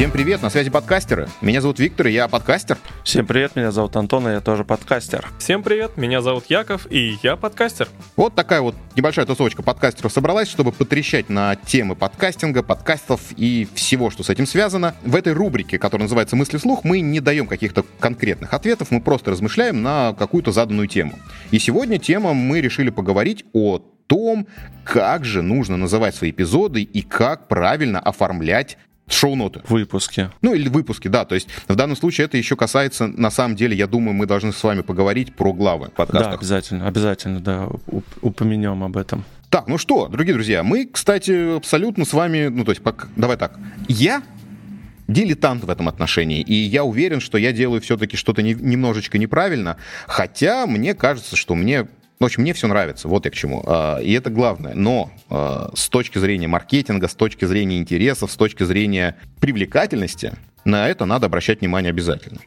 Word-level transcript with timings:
Всем 0.00 0.12
привет, 0.12 0.40
на 0.40 0.48
связи 0.48 0.70
подкастеры. 0.70 1.28
Меня 1.42 1.60
зовут 1.60 1.78
Виктор, 1.78 2.06
и 2.06 2.12
я 2.12 2.26
подкастер. 2.26 2.78
Всем 3.04 3.26
привет, 3.26 3.54
меня 3.54 3.70
зовут 3.70 3.94
Антон, 3.96 4.26
и 4.28 4.32
я 4.32 4.40
тоже 4.40 4.64
подкастер. 4.64 5.28
Всем 5.38 5.62
привет, 5.62 5.98
меня 5.98 6.22
зовут 6.22 6.46
Яков, 6.48 6.86
и 6.90 7.18
я 7.22 7.36
подкастер. 7.36 7.86
Вот 8.16 8.34
такая 8.34 8.62
вот 8.62 8.74
небольшая 8.96 9.26
тусовочка 9.26 9.62
подкастеров 9.62 10.10
собралась, 10.10 10.48
чтобы 10.48 10.72
потрещать 10.72 11.28
на 11.28 11.54
темы 11.54 11.96
подкастинга, 11.96 12.62
подкастов 12.62 13.20
и 13.36 13.68
всего, 13.74 14.08
что 14.08 14.22
с 14.22 14.30
этим 14.30 14.46
связано. 14.46 14.94
В 15.04 15.14
этой 15.14 15.34
рубрике, 15.34 15.78
которая 15.78 16.04
называется 16.04 16.34
«Мысли 16.34 16.56
вслух», 16.56 16.82
мы 16.82 17.00
не 17.00 17.20
даем 17.20 17.46
каких-то 17.46 17.84
конкретных 17.98 18.54
ответов, 18.54 18.90
мы 18.90 19.02
просто 19.02 19.32
размышляем 19.32 19.82
на 19.82 20.14
какую-то 20.14 20.50
заданную 20.50 20.88
тему. 20.88 21.18
И 21.50 21.58
сегодня 21.58 21.98
тема 21.98 22.32
мы 22.32 22.62
решили 22.62 22.88
поговорить 22.88 23.44
о 23.52 23.80
том, 24.06 24.46
как 24.82 25.26
же 25.26 25.42
нужно 25.42 25.76
называть 25.76 26.14
свои 26.14 26.30
эпизоды 26.30 26.82
и 26.82 27.02
как 27.02 27.48
правильно 27.48 28.00
оформлять 28.00 28.78
шоу-ноты. 29.12 29.60
Выпуски. 29.68 30.30
Ну, 30.42 30.54
или 30.54 30.68
выпуски, 30.68 31.08
да. 31.08 31.24
То 31.24 31.34
есть 31.34 31.48
в 31.68 31.74
данном 31.74 31.96
случае 31.96 32.26
это 32.26 32.36
еще 32.36 32.56
касается, 32.56 33.06
на 33.06 33.30
самом 33.30 33.56
деле, 33.56 33.76
я 33.76 33.86
думаю, 33.86 34.14
мы 34.14 34.26
должны 34.26 34.52
с 34.52 34.62
вами 34.62 34.82
поговорить 34.82 35.34
про 35.34 35.52
главы 35.52 35.88
подкастов. 35.88 36.32
Да, 36.32 36.36
обязательно, 36.36 36.86
обязательно, 36.86 37.40
да, 37.40 37.68
упомянем 38.22 38.82
об 38.82 38.96
этом. 38.96 39.24
Так, 39.50 39.66
ну 39.66 39.78
что, 39.78 40.06
дорогие 40.06 40.34
друзья, 40.34 40.62
мы, 40.62 40.86
кстати, 40.86 41.56
абсолютно 41.56 42.04
с 42.04 42.12
вами, 42.12 42.46
ну, 42.46 42.64
то 42.64 42.70
есть, 42.70 42.82
пока, 42.82 43.08
давай 43.16 43.36
так, 43.36 43.58
я 43.88 44.22
дилетант 45.08 45.64
в 45.64 45.70
этом 45.70 45.88
отношении, 45.88 46.40
и 46.40 46.54
я 46.54 46.84
уверен, 46.84 47.20
что 47.20 47.36
я 47.36 47.50
делаю 47.52 47.80
все-таки 47.80 48.16
что-то 48.16 48.42
не, 48.42 48.54
немножечко 48.54 49.18
неправильно, 49.18 49.76
хотя 50.06 50.66
мне 50.68 50.94
кажется, 50.94 51.34
что 51.34 51.56
мне 51.56 51.88
в 52.20 52.24
общем, 52.24 52.42
мне 52.42 52.52
все 52.52 52.68
нравится, 52.68 53.08
вот 53.08 53.24
я 53.24 53.30
к 53.30 53.34
чему. 53.34 53.64
А, 53.66 53.98
и 53.98 54.12
это 54.12 54.28
главное. 54.28 54.74
Но 54.74 55.10
а, 55.30 55.70
с 55.74 55.88
точки 55.88 56.18
зрения 56.18 56.48
маркетинга, 56.48 57.08
с 57.08 57.14
точки 57.14 57.46
зрения 57.46 57.78
интересов, 57.78 58.30
с 58.30 58.36
точки 58.36 58.62
зрения 58.62 59.16
привлекательности, 59.40 60.34
на 60.66 60.86
это 60.88 61.06
надо 61.06 61.26
обращать 61.26 61.60
внимание 61.60 61.88
обязательно. 61.88 62.40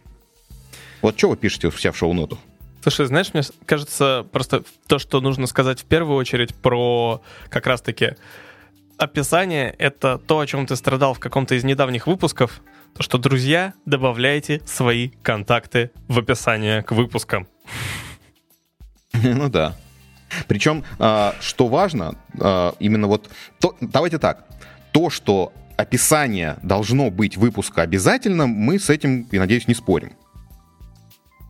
Вот 1.01 1.17
что 1.17 1.29
вы 1.29 1.37
пишете 1.37 1.67
у 1.67 1.71
себя 1.71 1.91
в 1.91 1.97
шоу-ноту? 1.97 2.37
Слушай, 2.83 3.07
знаешь, 3.07 3.33
мне 3.33 3.41
кажется, 3.65 4.27
просто 4.31 4.63
то, 4.87 4.99
что 4.99 5.21
нужно 5.21 5.47
сказать 5.47 5.79
в 5.79 5.85
первую 5.85 6.17
очередь 6.17 6.53
про 6.53 7.23
как 7.49 7.65
раз-таки 7.65 8.15
описание, 8.97 9.73
это 9.79 10.19
то, 10.19 10.39
о 10.39 10.45
чем 10.45 10.67
ты 10.67 10.75
страдал 10.75 11.15
в 11.15 11.19
каком-то 11.19 11.55
из 11.55 11.63
недавних 11.63 12.05
выпусков, 12.05 12.61
то, 12.95 13.01
что, 13.01 13.17
друзья, 13.17 13.73
добавляйте 13.85 14.61
свои 14.67 15.09
контакты 15.23 15.89
в 16.07 16.19
описание 16.19 16.83
к 16.83 16.91
выпускам. 16.91 17.47
Ну 19.35 19.49
да. 19.49 19.75
Причем, 20.47 20.83
а, 20.99 21.35
что 21.39 21.67
важно, 21.67 22.15
а, 22.39 22.75
именно 22.79 23.07
вот... 23.07 23.29
То, 23.59 23.75
давайте 23.81 24.17
так. 24.17 24.45
То, 24.91 25.09
что 25.09 25.53
описание 25.77 26.57
должно 26.63 27.09
быть 27.09 27.37
выпуска 27.37 27.81
обязательно, 27.81 28.47
мы 28.47 28.79
с 28.79 28.89
этим, 28.89 29.27
я 29.31 29.39
надеюсь, 29.39 29.67
не 29.67 29.73
спорим. 29.73 30.13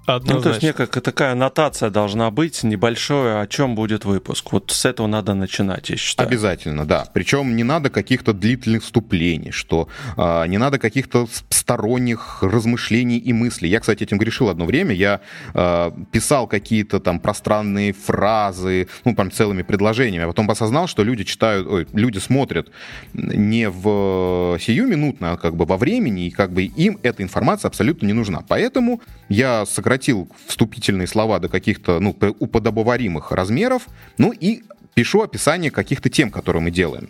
Однозначно. 0.06 0.36
Ну, 0.36 0.42
то 0.42 0.50
есть 0.50 0.64
некая 0.64 0.88
такая 0.88 1.32
аннотация 1.32 1.90
должна 1.90 2.30
быть 2.30 2.62
небольшое, 2.64 3.40
о 3.40 3.48
чем 3.48 3.74
будет 3.74 4.04
выпуск. 4.04 4.52
Вот 4.52 4.72
с 4.72 4.86
этого 4.86 5.08
надо 5.08 5.34
начинать, 5.34 5.90
я 5.90 5.96
считаю. 5.96 6.28
Обязательно, 6.28 6.86
да. 6.86 7.08
Причем 7.14 7.56
не 7.56 7.64
надо 7.64 7.90
каких-то 7.90 8.34
длительных 8.34 8.84
вступлений, 8.84 9.52
что 9.52 9.88
э, 10.18 10.48
не 10.48 10.58
надо 10.58 10.78
каких-то 10.78 11.28
сторонних 11.50 12.40
размышлений 12.42 13.18
и 13.18 13.32
мыслей. 13.32 13.70
Я, 13.70 13.80
кстати, 13.80 14.04
этим 14.04 14.18
грешил 14.18 14.50
одно 14.50 14.66
время. 14.66 14.94
Я 14.94 15.22
э, 15.54 15.92
писал 16.12 16.48
какие-то 16.48 17.00
там 17.00 17.22
пространные 17.22 17.94
фразы, 17.94 18.90
ну, 19.06 19.16
прям 19.16 19.32
целыми 19.32 19.62
предложениями, 19.62 20.26
а 20.26 20.28
потом 20.28 20.52
осознал, 20.52 20.88
что 20.88 21.04
люди 21.04 21.24
читают, 21.24 21.66
ой, 21.66 21.88
люди 21.94 22.20
смотрят 22.20 22.70
не 23.14 23.70
в 23.70 24.58
сиюминутно, 24.60 25.34
а 25.34 25.38
как 25.38 25.56
бы 25.56 25.64
во 25.64 25.78
времени, 25.78 26.28
и 26.28 26.30
как 26.30 26.52
бы 26.52 26.64
им 26.64 27.00
эта 27.04 27.24
информация 27.24 27.70
абсолютно 27.70 28.06
не 28.06 28.14
нужна. 28.14 28.44
Поэтому 28.46 29.02
я 29.30 29.66
сократил 29.66 29.93
сократил 29.94 30.28
вступительные 30.48 31.08
слова 31.08 31.40
до 31.40 31.50
каких-то, 31.50 32.00
ну, 32.00 32.16
уподобоваримых 32.40 33.32
размеров, 33.32 33.88
ну 34.18 34.32
и 34.32 34.64
пишу 34.96 35.22
описание 35.22 35.70
каких-то 35.70 36.10
тем, 36.10 36.32
которые 36.32 36.64
мы 36.64 36.72
делаем. 36.72 37.10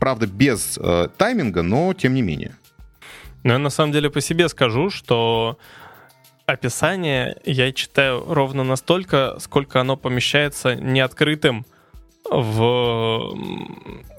Правда, 0.00 0.26
без 0.26 0.78
э, 0.78 1.08
тайминга, 1.16 1.62
но 1.62 1.94
тем 1.94 2.14
не 2.14 2.22
менее. 2.22 2.56
Ну, 3.44 3.52
я 3.52 3.58
на 3.58 3.70
самом 3.70 3.92
деле 3.92 4.10
по 4.10 4.20
себе 4.20 4.48
скажу, 4.48 4.90
что 4.90 5.56
описание 6.46 7.36
я 7.44 7.72
читаю 7.72 8.24
ровно 8.26 8.64
настолько, 8.64 9.36
сколько 9.38 9.80
оно 9.80 9.96
помещается 9.96 10.74
неоткрытым 10.74 11.64
в 12.28 13.34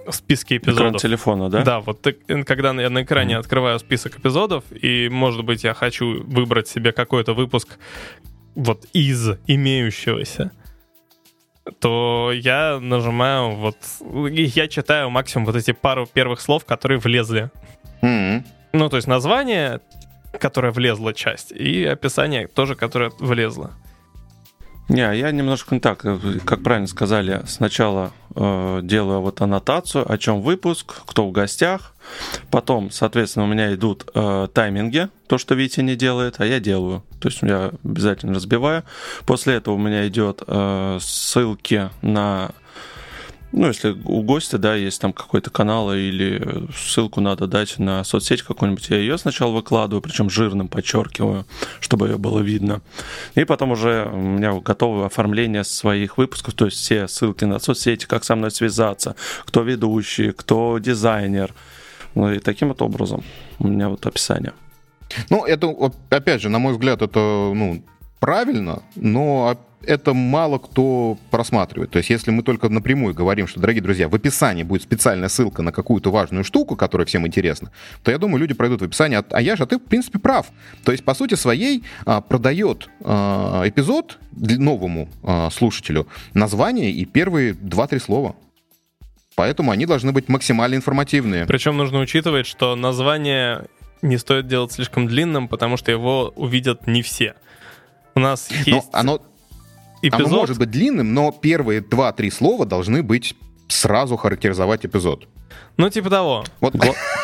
списке 0.10 0.58
эпизодов. 0.58 0.88
Экран 0.88 0.96
телефона, 0.96 1.50
да? 1.50 1.64
Да, 1.64 1.80
вот 1.80 2.02
ты, 2.02 2.14
когда 2.44 2.74
я 2.74 2.90
на 2.90 3.04
экране 3.04 3.38
открываю 3.38 3.80
список 3.80 4.18
эпизодов, 4.20 4.64
и, 4.72 5.10
может 5.10 5.46
быть, 5.46 5.64
я 5.64 5.74
хочу 5.74 6.24
выбрать 6.24 6.68
себе 6.68 6.92
какой-то 6.92 7.34
выпуск 7.34 7.78
вот 8.56 8.86
из 8.94 9.38
имеющегося, 9.48 10.52
то 11.80 12.32
я 12.34 12.80
нажимаю 12.82 13.52
вот... 13.52 13.78
Я 14.32 14.68
читаю 14.68 15.10
максимум 15.10 15.46
вот 15.46 15.56
эти 15.56 15.72
пару 15.72 16.08
первых 16.08 16.42
слов, 16.42 16.66
которые 16.66 16.98
влезли. 17.00 17.52
Mm-hmm. 18.02 18.44
Ну, 18.74 18.90
то 18.90 18.96
есть 18.96 19.08
название, 19.08 19.80
которое 20.40 20.72
влезла 20.72 21.14
часть, 21.14 21.52
и 21.52 21.86
описание 21.86 22.48
тоже, 22.48 22.76
которое 22.76 23.12
влезло. 23.20 23.72
Не, 24.90 25.18
я 25.18 25.32
немножко 25.32 25.74
не 25.74 25.80
так, 25.80 26.06
э, 26.06 26.18
как 26.46 26.64
правильно 26.64 26.88
сказали, 26.88 27.42
сначала 27.48 28.12
э, 28.36 28.80
делаю 28.84 29.22
вот 29.22 29.42
аннотацию, 29.42 30.12
о 30.12 30.18
чем 30.18 30.42
выпуск, 30.42 31.02
кто 31.06 31.28
в 31.28 31.32
гостях, 31.32 31.94
потом, 32.50 32.92
соответственно, 32.92 33.46
у 33.46 33.48
меня 33.48 33.74
идут 33.74 34.10
э, 34.14 34.48
тайминги, 34.54 35.08
то, 35.28 35.38
что 35.38 35.56
Витя 35.56 35.82
не 35.82 35.96
делает, 35.96 36.36
а 36.40 36.46
я 36.46 36.60
делаю, 36.60 37.04
то 37.20 37.30
есть 37.30 37.42
я 37.42 37.72
обязательно 37.84 38.34
разбиваю. 38.34 38.84
После 39.26 39.56
этого 39.56 39.76
у 39.76 39.78
меня 39.78 40.08
идет 40.08 40.44
э, 40.46 40.98
ссылки 41.00 41.90
на 42.02 42.52
ну, 43.52 43.68
если 43.68 43.92
у 44.06 44.22
гостя, 44.22 44.58
да, 44.58 44.76
есть 44.76 45.02
там 45.02 45.14
какой-то 45.14 45.50
канал 45.50 45.94
или 45.94 46.68
ссылку 46.76 47.22
надо 47.22 47.48
дать 47.48 47.80
на 47.80 48.04
соцсеть 48.04 48.44
какую-нибудь, 48.44 48.90
я 48.90 48.98
ее 48.98 49.18
сначала 49.18 49.52
выкладываю, 49.52 50.02
причем 50.02 50.30
жирным 50.30 50.68
подчеркиваю, 50.68 51.46
чтобы 51.80 52.08
ее 52.08 52.18
было 52.18 52.40
видно. 52.40 52.82
И 53.36 53.44
потом 53.44 53.72
уже 53.72 54.10
у 54.12 54.18
меня 54.18 54.54
готово 54.54 55.06
оформление 55.06 55.64
своих 55.64 56.18
выпусков, 56.18 56.54
то 56.54 56.66
есть 56.66 56.78
все 56.78 57.08
ссылки 57.08 57.46
на 57.46 57.60
соцсети, 57.60 58.06
как 58.06 58.24
со 58.24 58.36
мной 58.36 58.52
связаться, 58.52 59.16
кто 59.46 59.64
ведущий, 59.64 60.32
кто 60.32 60.78
дизайнер. 60.80 61.54
Ну 62.16 62.32
и 62.32 62.40
таким 62.40 62.70
вот 62.70 62.82
образом 62.82 63.24
у 63.60 63.68
меня 63.68 63.90
вот 63.90 64.06
описание. 64.06 64.54
Ну, 65.30 65.46
это, 65.46 65.74
опять 66.10 66.42
же, 66.42 66.50
на 66.50 66.60
мой 66.60 66.74
взгляд, 66.74 67.02
это, 67.02 67.20
ну, 67.20 67.84
правильно, 68.20 68.82
но 68.96 69.58
это 69.86 70.14
мало 70.14 70.58
кто 70.58 71.18
просматривает. 71.30 71.92
То 71.92 71.98
есть, 71.98 72.10
если 72.10 72.32
мы 72.32 72.44
только 72.44 72.70
напрямую 72.70 73.14
говорим, 73.14 73.48
что, 73.48 73.60
дорогие 73.60 73.82
друзья, 73.82 74.08
в 74.08 74.16
описании 74.16 74.64
будет 74.64 74.84
специальная 74.84 75.30
ссылка 75.30 75.62
на 75.62 75.72
какую-то 75.72 76.12
важную 76.12 76.44
штуку, 76.44 76.76
которая 76.76 77.06
всем 77.06 77.26
интересна, 77.28 77.72
то 78.04 78.12
я 78.12 78.18
думаю, 78.18 78.40
люди 78.40 78.54
пройдут 78.54 78.82
в 78.82 78.86
описание. 78.86 79.20
А, 79.20 79.26
а 79.32 79.42
я 79.42 79.56
же, 79.56 79.64
а 79.64 79.66
ты, 79.66 79.78
в 79.78 79.84
принципе, 79.84 80.20
прав. 80.20 80.48
То 80.84 80.92
есть, 80.92 81.04
по 81.04 81.14
сути 81.14 81.36
своей, 81.36 81.84
а, 82.06 82.22
продает 82.22 82.90
а, 83.04 83.64
эпизод 83.66 84.20
новому 84.32 85.10
а, 85.24 85.50
слушателю 85.50 86.08
название 86.34 86.92
и 86.92 87.06
первые 87.06 87.54
два-три 87.54 88.00
слова. 88.00 88.36
Поэтому 89.36 89.72
они 89.72 89.86
должны 89.86 90.12
быть 90.12 90.30
максимально 90.30 90.76
информативные. 90.76 91.46
Причем 91.46 91.78
нужно 91.78 92.00
учитывать, 92.00 92.46
что 92.46 92.76
название 92.76 93.66
не 94.02 94.18
стоит 94.18 94.48
делать 94.48 94.72
слишком 94.72 95.08
длинным, 95.08 95.48
потому 95.48 95.78
что 95.78 95.92
его 95.92 96.34
увидят 96.36 96.88
не 96.88 97.02
все. 97.02 97.36
У 98.16 98.20
нас 98.20 98.50
есть... 98.52 98.68
Но 98.68 98.86
оно 98.92 99.22
эпизод... 100.02 100.28
Оно 100.28 100.38
может 100.38 100.58
быть 100.58 100.72
длинным, 100.72 101.14
но 101.14 101.32
первые 101.32 101.82
два-три 101.82 102.32
слова 102.32 102.66
должны 102.66 103.04
быть 103.04 103.36
сразу 103.68 104.18
характеризовать 104.18 104.86
эпизод. 104.86 105.28
Ну, 105.78 105.90
типа 105.90 106.10
того. 106.10 106.44
Вот, 106.60 106.76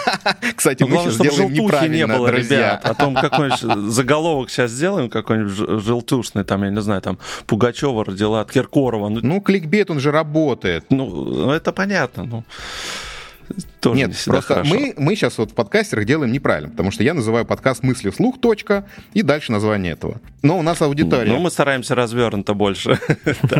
кстати, 0.55 0.83
мы 0.83 0.97
сейчас 0.97 1.15
сделаем 1.15 1.53
неправильно, 1.53 1.95
не 1.95 2.07
было, 2.07 2.27
друзья. 2.27 2.57
Ребят. 2.57 2.85
О 2.85 2.93
том, 2.93 3.13
какой-нибудь 3.13 3.91
заголовок 3.91 4.49
сейчас 4.49 4.71
сделаем, 4.71 5.09
какой-нибудь 5.09 5.83
желтушный, 5.83 6.43
там, 6.43 6.63
я 6.63 6.69
не 6.69 6.81
знаю, 6.81 7.01
там, 7.01 7.19
Пугачева 7.45 8.05
родила 8.05 8.41
от 8.41 8.51
Киркорова. 8.51 9.09
Ну, 9.09 9.19
ну 9.21 9.41
кликбейт, 9.41 9.91
он 9.91 9.99
же 9.99 10.11
работает. 10.11 10.85
Ну, 10.89 11.51
это 11.51 11.71
понятно, 11.71 12.23
ну 12.23 12.43
тоже 13.79 13.97
Нет, 13.97 14.09
не 14.09 14.31
просто 14.31 14.53
хорошо. 14.55 14.73
мы, 14.73 14.93
мы 14.97 15.15
сейчас 15.15 15.37
вот 15.37 15.51
в 15.51 15.53
подкастерах 15.53 16.05
делаем 16.05 16.31
неправильно, 16.31 16.69
потому 16.69 16.91
что 16.91 17.03
я 17.03 17.13
называю 17.13 17.45
подкаст 17.45 17.83
«Мысли 17.83 18.09
вслух. 18.09 18.39
Точка», 18.39 18.85
и 19.13 19.21
дальше 19.21 19.51
название 19.51 19.93
этого. 19.93 20.19
Но 20.41 20.57
у 20.57 20.61
нас 20.61 20.81
аудитория... 20.81 21.31
Ну, 21.31 21.39
мы 21.39 21.51
стараемся 21.51 21.95
развернуто 21.95 22.53
больше. 22.53 22.99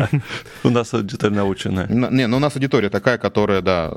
У 0.64 0.70
нас 0.70 0.94
аудитория 0.94 1.34
наученная. 1.34 1.86
Не, 1.88 2.26
ну 2.26 2.36
у 2.36 2.40
нас 2.40 2.54
аудитория 2.54 2.88
такая, 2.88 3.18
которая, 3.18 3.60
да, 3.60 3.92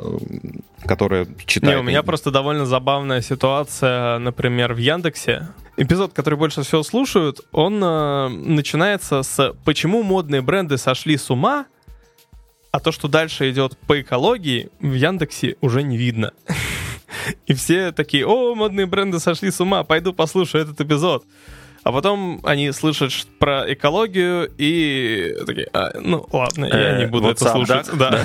которая 0.86 1.28
читает. 1.46 1.76
Не, 1.76 1.80
у 1.80 1.84
меня 1.84 2.04
просто 2.04 2.32
довольно 2.32 2.66
забавная 2.66 3.22
ситуация, 3.22 4.18
например, 4.20 4.74
в 4.74 4.78
Яндексе. 4.78 5.48
Эпизод, 5.78 6.14
который 6.14 6.36
больше 6.36 6.64
всего 6.64 6.84
слушают, 6.84 7.42
он 7.52 7.82
э, 7.84 8.28
начинается 8.30 9.24
с 9.24 9.54
«Почему 9.64 10.04
модные 10.04 10.42
бренды 10.42 10.78
сошли 10.78 11.18
с 11.18 11.30
ума?» 11.30 11.66
А 12.71 12.79
то, 12.79 12.91
что 12.91 13.07
дальше 13.07 13.51
идет 13.51 13.77
по 13.85 14.00
экологии, 14.00 14.69
в 14.79 14.94
Яндексе 14.94 15.57
уже 15.62 15.83
не 15.83 15.97
видно. 15.97 16.31
И 17.45 17.53
все 17.53 17.91
такие, 17.91 18.25
о, 18.25 18.56
модные 18.56 18.85
бренды 18.85 19.19
сошли 19.19 19.51
с 19.51 19.59
ума, 19.59 19.83
пойду 19.83 20.13
послушаю 20.13 20.63
этот 20.63 20.79
эпизод. 20.79 21.25
А 21.83 21.91
потом 21.91 22.39
они 22.44 22.71
слышат 22.71 23.12
про 23.39 23.65
экологию 23.73 24.51
и 24.57 25.35
такие, 25.47 25.68
а, 25.73 25.91
ну 26.00 26.27
ладно, 26.31 26.65
я 26.65 27.00
не 27.00 27.07
буду 27.07 27.29
это 27.29 27.50
слушать. 27.50 27.89
Да. 27.97 28.23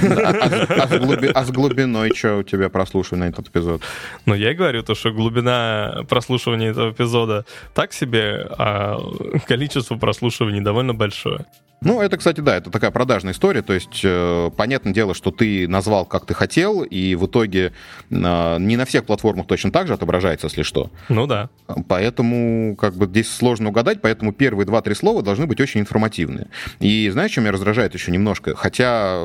А 1.34 1.44
с 1.44 1.50
глубиной 1.50 2.10
что 2.14 2.36
у 2.36 2.42
тебя 2.42 2.68
прослушивание 2.68 3.30
этот 3.30 3.48
эпизод? 3.48 3.80
Ну, 4.26 4.34
я 4.34 4.52
и 4.52 4.54
говорю 4.54 4.82
то, 4.82 4.94
что 4.94 5.10
глубина 5.10 6.02
прослушивания 6.08 6.70
этого 6.70 6.92
эпизода 6.92 7.46
так 7.74 7.94
себе, 7.94 8.46
а 8.58 8.98
количество 9.46 9.96
прослушиваний 9.96 10.60
довольно 10.60 10.92
большое. 10.92 11.46
Ну, 11.82 12.00
это, 12.00 12.16
кстати, 12.16 12.40
да, 12.40 12.56
это 12.56 12.70
такая 12.70 12.90
продажная 12.90 13.32
история. 13.32 13.62
То 13.62 13.74
есть, 13.74 14.00
э, 14.02 14.50
понятное 14.56 14.94
дело, 14.94 15.14
что 15.14 15.30
ты 15.30 15.68
назвал, 15.68 16.06
как 16.06 16.24
ты 16.24 16.32
хотел, 16.32 16.82
и 16.82 17.14
в 17.14 17.26
итоге 17.26 17.72
э, 18.10 18.56
не 18.58 18.76
на 18.76 18.84
всех 18.86 19.04
платформах 19.04 19.46
точно 19.46 19.70
так 19.70 19.86
же 19.86 19.94
отображается, 19.94 20.46
если 20.46 20.62
что. 20.62 20.90
Ну 21.08 21.26
да. 21.26 21.50
Поэтому, 21.88 22.76
как 22.76 22.94
бы, 22.94 23.06
здесь 23.06 23.28
сложно 23.28 23.68
угадать, 23.68 24.00
поэтому 24.00 24.32
первые 24.32 24.66
два-три 24.66 24.94
слова 24.94 25.22
должны 25.22 25.46
быть 25.46 25.60
очень 25.60 25.80
информативные. 25.80 26.48
И 26.80 27.10
знаешь, 27.10 27.32
что 27.32 27.42
меня 27.42 27.52
раздражает 27.52 27.92
еще 27.94 28.10
немножко? 28.10 28.56
Хотя 28.56 29.20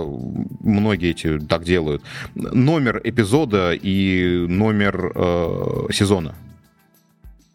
многие 0.59 1.11
эти 1.11 1.39
так 1.39 1.63
делают. 1.63 2.03
Номер 2.35 2.99
эпизода 3.03 3.71
и 3.73 4.45
номер 4.47 5.13
э, 5.15 5.87
сезона. 5.93 6.35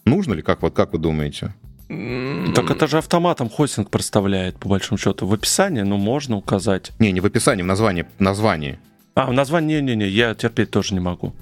Нужно 0.07 0.35
ли, 0.35 0.43
как, 0.43 0.63
вот, 0.63 0.75
как 0.75 0.93
вы 0.93 0.99
думаете? 0.99 1.53
Так 1.89 2.71
это 2.71 2.87
же 2.87 2.99
автоматом 2.99 3.49
хостинг 3.49 3.91
представляет, 3.91 4.59
по 4.59 4.69
большому 4.69 4.99
счету. 4.99 5.27
В 5.27 5.33
описании, 5.33 5.83
ну, 5.83 5.97
можно 5.97 6.37
указать. 6.37 6.91
Не, 6.99 7.13
не 7.13 7.21
в 7.21 7.27
описании, 7.27 7.63
в 7.63 7.67
названии. 7.67 8.07
названии. 8.19 8.79
А, 9.15 9.27
в 9.27 9.33
названии, 9.33 9.81
не-не-не, 9.81 10.09
я 10.09 10.35
терпеть 10.35 10.71
тоже 10.71 10.95
не 10.95 11.01
могу. 11.01 11.33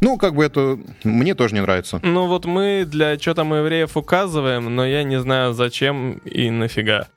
Ну, 0.00 0.16
как 0.16 0.34
бы 0.34 0.44
это 0.44 0.78
мне 1.04 1.34
тоже 1.34 1.54
не 1.54 1.60
нравится. 1.60 2.00
Ну 2.02 2.26
вот 2.26 2.44
мы 2.44 2.84
для 2.86 3.18
что 3.18 3.34
там 3.34 3.52
евреев 3.52 3.96
указываем, 3.96 4.74
но 4.74 4.86
я 4.86 5.02
не 5.02 5.20
знаю 5.20 5.52
зачем 5.54 6.18
и 6.24 6.50
нафига. 6.50 7.08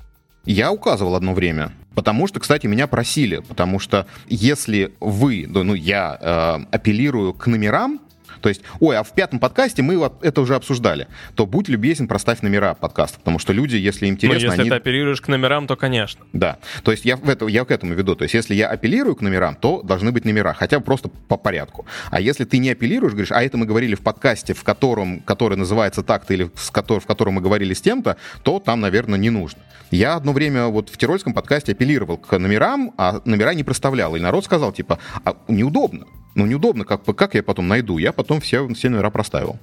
Я 0.46 0.72
указывал 0.72 1.16
одно 1.16 1.34
время. 1.34 1.72
Потому 1.94 2.28
что, 2.28 2.40
кстати, 2.40 2.68
меня 2.68 2.88
просили, 2.88 3.38
потому 3.48 3.78
что 3.78 4.08
если 4.28 4.94
вы, 5.00 5.46
ну 5.48 5.74
я 5.74 6.18
э, 6.20 6.76
апеллирую 6.76 7.34
к 7.34 7.48
номерам, 7.48 8.00
то 8.42 8.50
есть, 8.50 8.62
ой, 8.80 8.98
а 8.98 9.04
в 9.04 9.14
пятом 9.14 9.40
подкасте 9.40 9.82
мы 9.82 9.98
вот 9.98 10.24
это 10.24 10.42
уже 10.42 10.56
обсуждали, 10.56 11.08
то 11.36 11.46
будь 11.46 11.70
любезен, 11.70 12.08
проставь 12.08 12.42
номера 12.42 12.74
подкаста, 12.74 13.20
потому 13.20 13.40
что 13.40 13.54
люди, 13.54 13.76
если 13.76 14.08
им 14.08 14.16
интересно... 14.16 14.40
Ну, 14.40 14.46
если 14.46 14.62
они... 14.62 14.70
ты 14.70 14.76
апеллируешь 14.76 15.22
к 15.22 15.28
номерам, 15.28 15.68
то, 15.68 15.76
конечно. 15.76 16.26
Да, 16.34 16.58
то 16.84 16.92
есть 16.92 17.06
я, 17.06 17.18
в 17.18 17.30
это, 17.30 17.48
я 17.48 17.66
к 17.66 17.72
этому 17.72 17.94
веду. 17.94 18.16
То 18.16 18.24
есть 18.24 18.34
если 18.34 18.56
я 18.56 18.68
апеллирую 18.68 19.16
к 19.16 19.22
номерам, 19.22 19.56
то 19.56 19.82
должны 19.82 20.12
быть 20.12 20.26
номера, 20.26 20.54
хотя 20.54 20.80
бы 20.80 20.86
просто 20.86 21.10
по 21.10 21.38
порядку. 21.38 21.86
А 22.10 22.20
если 22.20 22.46
ты 22.46 22.58
не 22.58 22.72
апеллируешь, 22.72 23.14
говоришь, 23.14 23.32
а 23.32 23.44
это 23.44 23.58
мы 23.58 23.66
говорили 23.66 23.96
в 23.96 24.02
подкасте, 24.02 24.54
в 24.54 24.64
котором, 24.64 25.20
который 25.22 25.58
называется 25.58 26.04
так-то 26.04 26.34
или 26.34 26.44
в, 26.44 26.72
в 26.72 27.06
котором 27.06 27.36
мы 27.36 27.42
говорили 27.42 27.74
с 27.74 27.82
тем-то, 27.82 28.18
то 28.44 28.60
там, 28.60 28.82
наверное, 28.82 29.20
не 29.20 29.30
нужно. 29.30 29.60
Я 29.92 30.16
одно 30.16 30.32
время 30.32 30.68
вот 30.68 30.90
в 30.90 30.98
тирольском 30.98 31.34
подкасте 31.34 31.74
апеллировал 31.74 32.18
к 32.18 32.38
номерам, 32.38 32.94
а 32.98 33.22
номера 33.26 33.54
не 33.54 33.64
проставлял. 33.64 34.16
И 34.16 34.20
народ 34.20 34.46
сказал, 34.46 34.72
типа, 34.72 35.00
а 35.26 35.36
неудобно. 35.48 36.08
Ну, 36.36 36.46
неудобно, 36.46 36.86
как, 36.86 37.04
как 37.04 37.36
я 37.36 37.44
потом 37.44 37.68
найду? 37.68 37.98
Я 37.98 38.12
потом 38.12 38.40
все, 38.40 38.68
все 38.74 38.90
номера 38.90 39.10
проставил. 39.10 39.60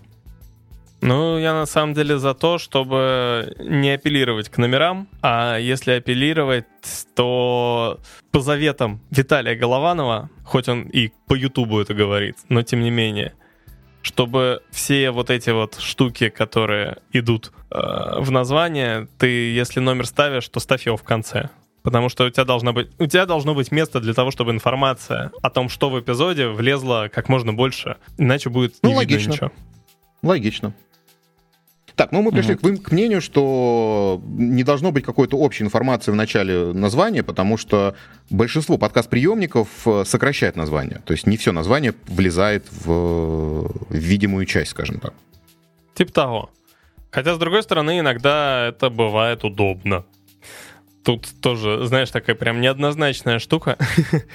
Ну, 1.01 1.39
я 1.39 1.53
на 1.53 1.67
самом 1.67 1.95
деле 1.95 2.19
за 2.19 2.35
то, 2.35 2.59
чтобы 2.59 3.55
не 3.61 3.91
апеллировать 3.91 4.49
к 4.49 4.59
номерам, 4.59 5.07
а 5.23 5.57
если 5.57 5.93
апеллировать, 5.93 6.67
то 7.15 8.01
по 8.33 8.41
заветам 8.41 9.01
Виталия 9.11 9.55
Голованова, 9.55 10.29
хоть 10.45 10.69
он 10.69 10.83
и 10.83 11.13
по 11.29 11.35
Ютубу 11.35 11.81
это 11.81 11.95
говорит, 11.95 12.37
но 12.49 12.63
тем 12.63 12.81
не 12.81 12.91
менее, 12.91 13.33
чтобы 14.03 14.63
все 14.71 15.13
вот 15.13 15.31
эти 15.31 15.51
вот 15.51 15.77
штуки, 15.79 16.31
которые 16.31 16.99
идут 17.13 17.53
э, 17.71 18.21
в 18.21 18.31
название, 18.33 19.07
ты, 19.19 19.53
если 19.53 19.79
номер 19.79 20.07
ставишь, 20.07 20.49
то 20.49 20.59
ставь 20.59 20.87
его 20.87 20.97
в 20.97 21.05
конце. 21.05 21.51
Потому 21.89 22.11
что 22.11 22.27
у 22.27 22.31
тебя, 22.31 22.45
должно 22.45 22.75
быть, 22.75 22.91
у 22.99 23.07
тебя 23.07 23.25
должно 23.25 23.55
быть 23.55 23.73
место 23.73 23.99
для 23.99 24.13
того, 24.13 24.31
чтобы 24.31 24.51
информация 24.51 25.33
о 25.41 25.49
том, 25.49 25.71
что 25.71 25.89
в 25.89 25.99
эпизоде, 25.99 26.49
влезла 26.49 27.09
как 27.11 27.31
можно 27.31 27.55
больше. 27.55 27.97
Иначе 28.19 28.51
будет 28.51 28.75
ну, 28.83 28.91
не 28.91 28.97
логично. 28.97 29.31
видно 29.31 29.33
ничего. 29.33 29.53
Логично. 30.23 30.75
Так, 31.95 32.13
ну 32.13 32.21
мы 32.21 32.31
пришли 32.31 32.57
угу. 32.57 32.77
к, 32.77 32.83
к 32.83 32.93
мнению, 32.93 33.23
что 33.23 34.21
не 34.27 34.65
должно 34.65 34.93
быть 34.93 35.03
какой-то 35.03 35.39
общей 35.39 35.65
информации 35.65 36.11
в 36.11 36.15
начале 36.15 36.75
названия, 36.75 37.23
потому 37.23 37.57
что 37.57 37.97
большинство 38.29 38.77
подкаст-приемников 38.77 39.69
э, 39.87 40.05
сокращает 40.05 40.57
название. 40.57 41.01
То 41.07 41.15
есть 41.15 41.27
не 41.27 41.39
все 41.39 41.53
название 41.53 41.95
влезает 42.07 42.67
в, 42.71 43.69
в 43.89 43.95
видимую 43.95 44.45
часть, 44.45 44.73
скажем 44.73 45.01
так. 45.01 45.15
Типа 45.95 46.13
того. 46.13 46.51
Хотя, 47.11 47.35
с 47.35 47.39
другой 47.39 47.63
стороны, 47.63 47.99
иногда 47.99 48.67
это 48.67 48.91
бывает 48.91 49.43
удобно 49.43 50.05
тут 51.09 51.27
тоже, 51.41 51.87
знаешь, 51.87 52.11
такая 52.11 52.37
прям 52.37 52.61
неоднозначная 52.61 53.39
штука. 53.39 53.79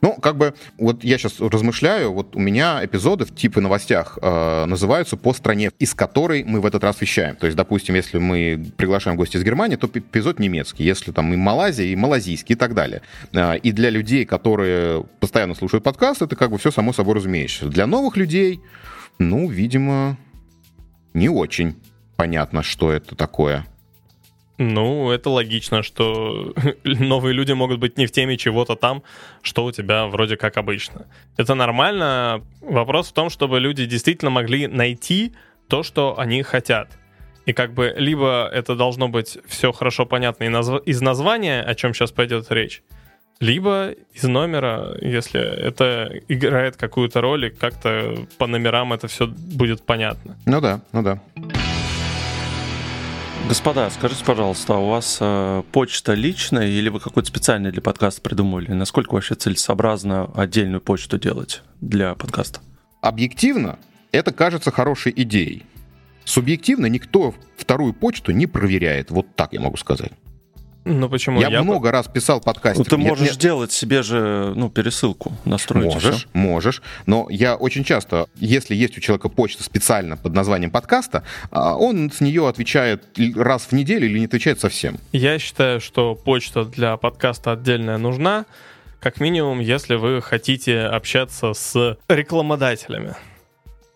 Ну, 0.00 0.12
как 0.16 0.36
бы, 0.36 0.52
вот 0.76 1.02
я 1.02 1.16
сейчас 1.16 1.40
размышляю, 1.40 2.12
вот 2.12 2.36
у 2.36 2.38
меня 2.38 2.84
эпизоды 2.84 3.24
в 3.24 3.34
типа 3.34 3.62
новостях 3.62 4.18
э, 4.20 4.64
называются 4.66 5.16
по 5.16 5.32
стране, 5.32 5.70
из 5.78 5.94
которой 5.94 6.44
мы 6.44 6.60
в 6.60 6.66
этот 6.66 6.84
раз 6.84 7.00
вещаем. 7.00 7.36
То 7.36 7.46
есть, 7.46 7.56
допустим, 7.56 7.94
если 7.94 8.18
мы 8.18 8.66
приглашаем 8.76 9.16
гостя 9.16 9.38
из 9.38 9.44
Германии, 9.44 9.76
то 9.76 9.86
эпизод 9.86 10.38
немецкий. 10.38 10.84
Если 10.84 11.10
там 11.10 11.32
и 11.32 11.36
Малайзия, 11.36 11.86
и 11.86 11.96
малазийский 11.96 12.54
и 12.54 12.58
так 12.58 12.74
далее. 12.74 13.00
Э, 13.32 13.56
и 13.56 13.72
для 13.72 13.88
людей, 13.88 14.26
которые 14.26 15.04
постоянно 15.20 15.54
слушают 15.54 15.84
подкаст, 15.84 16.20
это 16.20 16.36
как 16.36 16.50
бы 16.50 16.58
все 16.58 16.70
само 16.70 16.92
собой 16.92 17.14
разумеется. 17.14 17.64
Для 17.68 17.86
новых 17.86 18.18
людей, 18.18 18.60
ну, 19.18 19.48
видимо, 19.48 20.18
не 21.14 21.30
очень 21.30 21.76
понятно, 22.16 22.62
что 22.62 22.92
это 22.92 23.14
такое. 23.14 23.64
Ну, 24.58 25.10
это 25.10 25.30
логично, 25.30 25.82
что 25.82 26.54
новые 26.84 27.32
люди 27.32 27.52
могут 27.52 27.80
быть 27.80 27.98
не 27.98 28.06
в 28.06 28.12
теме 28.12 28.36
чего-то 28.36 28.76
там, 28.76 29.02
что 29.42 29.64
у 29.64 29.72
тебя 29.72 30.06
вроде 30.06 30.36
как 30.36 30.56
обычно. 30.56 31.06
Это 31.36 31.54
нормально. 31.54 32.42
Вопрос 32.60 33.08
в 33.08 33.12
том, 33.12 33.30
чтобы 33.30 33.58
люди 33.58 33.84
действительно 33.86 34.30
могли 34.30 34.66
найти 34.66 35.32
то, 35.68 35.82
что 35.82 36.18
они 36.18 36.42
хотят. 36.42 36.88
И 37.46 37.52
как 37.52 37.74
бы 37.74 37.92
либо 37.96 38.48
это 38.52 38.74
должно 38.74 39.08
быть 39.08 39.38
все 39.46 39.72
хорошо 39.72 40.06
понятно 40.06 40.44
из 40.44 41.00
названия, 41.00 41.60
о 41.62 41.74
чем 41.74 41.92
сейчас 41.92 42.10
пойдет 42.10 42.50
речь, 42.50 42.82
либо 43.40 43.90
из 44.14 44.22
номера, 44.22 44.96
если 45.00 45.40
это 45.40 46.10
играет 46.28 46.76
какую-то 46.76 47.20
роль, 47.20 47.46
и 47.46 47.50
как-то 47.50 48.26
по 48.38 48.46
номерам 48.46 48.92
это 48.92 49.08
все 49.08 49.26
будет 49.26 49.82
понятно. 49.82 50.36
Ну 50.46 50.60
да, 50.60 50.80
ну 50.92 51.02
да. 51.02 51.20
Господа, 53.46 53.90
скажите, 53.90 54.24
пожалуйста, 54.24 54.74
а 54.74 54.78
у 54.78 54.88
вас 54.88 55.18
э, 55.20 55.62
почта 55.70 56.14
личная 56.14 56.66
или 56.66 56.88
вы 56.88 56.98
какой-то 56.98 57.28
специальный 57.28 57.70
для 57.70 57.82
подкаста 57.82 58.22
придумали? 58.22 58.72
Насколько 58.72 59.12
вообще 59.12 59.34
целесообразно 59.34 60.30
отдельную 60.34 60.80
почту 60.80 61.18
делать 61.18 61.62
для 61.82 62.14
подкаста? 62.14 62.60
Объективно, 63.02 63.78
это 64.12 64.32
кажется 64.32 64.70
хорошей 64.70 65.12
идеей. 65.14 65.64
Субъективно 66.24 66.86
никто 66.86 67.34
вторую 67.58 67.92
почту 67.92 68.32
не 68.32 68.46
проверяет. 68.46 69.10
Вот 69.10 69.36
так 69.36 69.52
я 69.52 69.60
могу 69.60 69.76
сказать. 69.76 70.12
Ну 70.84 71.08
почему? 71.08 71.40
Я, 71.40 71.48
я 71.48 71.62
много 71.62 71.88
по... 71.88 71.92
раз 71.92 72.08
писал 72.08 72.40
подкасты. 72.40 72.78
Ну, 72.78 72.84
ты 72.84 72.96
можешь 72.96 73.20
мне... 73.20 73.32
сделать 73.32 73.72
себе 73.72 74.02
же 74.02 74.52
ну, 74.54 74.68
пересылку, 74.68 75.32
настроить. 75.44 75.94
Можешь, 75.94 76.14
все. 76.16 76.28
можешь. 76.32 76.82
Но 77.06 77.26
я 77.30 77.56
очень 77.56 77.84
часто, 77.84 78.28
если 78.36 78.74
есть 78.74 78.98
у 78.98 79.00
человека 79.00 79.28
почта 79.28 79.62
специально 79.62 80.16
под 80.16 80.34
названием 80.34 80.70
подкаста, 80.70 81.24
а, 81.50 81.76
он 81.76 82.10
с 82.10 82.20
нее 82.20 82.46
отвечает 82.48 83.04
раз 83.34 83.66
в 83.66 83.72
неделю 83.72 84.06
или 84.06 84.18
не 84.18 84.26
отвечает 84.26 84.60
совсем. 84.60 84.98
Я 85.12 85.38
считаю, 85.38 85.80
что 85.80 86.14
почта 86.14 86.64
для 86.64 86.96
подкаста 86.96 87.52
отдельная 87.52 87.96
нужна, 87.96 88.44
как 89.00 89.20
минимум, 89.20 89.60
если 89.60 89.94
вы 89.94 90.20
хотите 90.20 90.80
общаться 90.80 91.54
с 91.54 91.98
рекламодателями. 92.08 93.14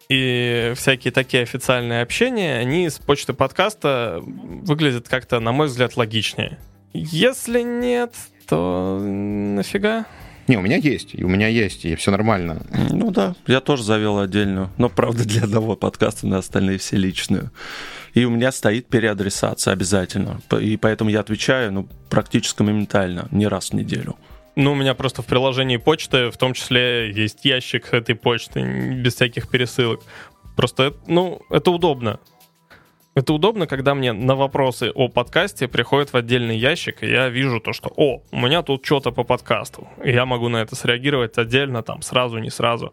И 0.08 0.72
всякие 0.74 1.12
такие 1.12 1.42
официальные 1.42 2.00
общения, 2.00 2.56
они 2.58 2.88
с 2.88 2.98
почты 2.98 3.34
подкаста 3.34 4.22
выглядят 4.22 5.06
как-то, 5.06 5.38
на 5.38 5.52
мой 5.52 5.66
взгляд, 5.66 5.96
логичнее. 5.98 6.58
Если 6.92 7.62
нет, 7.62 8.14
то 8.46 8.98
нафига? 9.00 10.06
Не, 10.48 10.56
у 10.56 10.62
меня 10.62 10.76
есть, 10.76 11.10
и 11.14 11.22
у 11.22 11.28
меня 11.28 11.48
есть, 11.48 11.84
и 11.84 11.94
все 11.94 12.10
нормально. 12.10 12.62
Ну 12.90 13.10
да, 13.10 13.36
я 13.46 13.60
тоже 13.60 13.82
завел 13.82 14.18
отдельную, 14.18 14.70
но 14.78 14.88
правда 14.88 15.24
для 15.24 15.42
одного 15.42 15.76
подкаста, 15.76 16.26
на 16.26 16.38
остальные 16.38 16.78
все 16.78 16.96
личную. 16.96 17.50
И 18.14 18.24
у 18.24 18.30
меня 18.30 18.50
стоит 18.50 18.86
переадресация 18.86 19.72
обязательно, 19.74 20.40
и 20.58 20.78
поэтому 20.78 21.10
я 21.10 21.20
отвечаю, 21.20 21.72
ну, 21.72 21.88
практически 22.08 22.62
моментально, 22.62 23.28
не 23.30 23.46
раз 23.46 23.70
в 23.70 23.72
неделю. 23.74 24.16
Ну, 24.56 24.72
у 24.72 24.74
меня 24.74 24.94
просто 24.94 25.22
в 25.22 25.26
приложении 25.26 25.76
почты, 25.76 26.30
в 26.30 26.38
том 26.38 26.54
числе, 26.54 27.12
есть 27.12 27.44
ящик 27.44 27.92
этой 27.92 28.14
почты, 28.14 28.62
без 28.94 29.14
всяких 29.14 29.48
пересылок. 29.48 30.00
Просто, 30.56 30.94
ну, 31.06 31.42
это 31.50 31.70
удобно. 31.70 32.18
Это 33.18 33.32
удобно, 33.32 33.66
когда 33.66 33.96
мне 33.96 34.12
на 34.12 34.36
вопросы 34.36 34.92
о 34.94 35.08
подкасте 35.08 35.66
приходят 35.66 36.12
в 36.12 36.16
отдельный 36.16 36.56
ящик, 36.56 37.02
и 37.02 37.10
я 37.10 37.28
вижу 37.28 37.58
то, 37.58 37.72
что 37.72 37.92
«О, 37.96 38.22
у 38.30 38.36
меня 38.36 38.62
тут 38.62 38.86
что-то 38.86 39.10
по 39.10 39.24
подкасту». 39.24 39.88
И 40.04 40.12
я 40.12 40.24
могу 40.24 40.48
на 40.48 40.58
это 40.58 40.76
среагировать 40.76 41.36
отдельно, 41.36 41.82
там, 41.82 42.00
сразу, 42.02 42.38
не 42.38 42.50
сразу. 42.50 42.92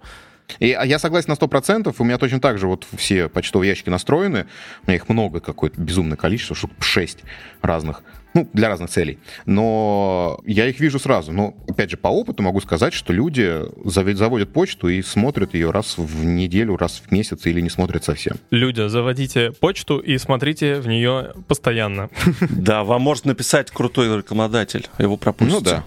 И 0.60 0.72
а 0.72 0.86
я 0.86 1.00
согласен 1.00 1.32
на 1.32 1.34
100%, 1.34 1.94
у 1.98 2.04
меня 2.04 2.18
точно 2.18 2.40
так 2.40 2.58
же 2.58 2.68
вот 2.68 2.86
все 2.96 3.30
почтовые 3.30 3.70
ящики 3.70 3.90
настроены, 3.90 4.46
у 4.84 4.90
меня 4.90 4.96
их 4.96 5.10
много, 5.10 5.40
какое-то 5.40 5.82
безумное 5.82 6.18
количество, 6.18 6.56
штук 6.56 6.72
6 6.80 7.24
разных, 7.62 8.04
ну, 8.34 8.48
для 8.54 8.70
разных 8.70 8.90
целей. 8.90 9.18
Но 9.46 10.40
я 10.46 10.68
их 10.68 10.80
вижу 10.80 11.00
сразу. 11.00 11.32
Но, 11.32 11.56
опять 11.68 11.90
же, 11.90 11.98
по 11.98 12.10
опыту 12.10 12.44
могу 12.44 12.62
сказать, 12.62 12.94
что 12.94 13.14
люди 13.14 13.62
заводят 13.86 14.54
почту 14.54 14.90
и 14.90 15.02
смотрят 15.02 15.54
ее 15.54 15.72
раз 15.72 15.98
в 15.98 16.26
неделю, 16.26 16.78
раз 16.78 17.02
в 17.06 17.12
месяц 17.12 17.46
или 17.46 17.62
не 17.62 17.70
смотрят 17.70 18.04
совсем. 18.04 18.38
Люди, 18.52 18.88
заводите 18.88 19.52
почту 19.52 20.00
и 20.00 20.18
смотрите 20.18 20.80
в 20.80 20.88
нее 20.88 21.34
постоянно. 21.48 22.10
Да, 22.42 22.84
вам 22.84 23.02
может 23.02 23.26
написать 23.26 23.72
крутой 23.72 24.16
рекламодатель, 24.18 24.88
его 25.00 25.18
пропустите. 25.18 25.58
Ну 25.58 25.62
да. 25.62 25.84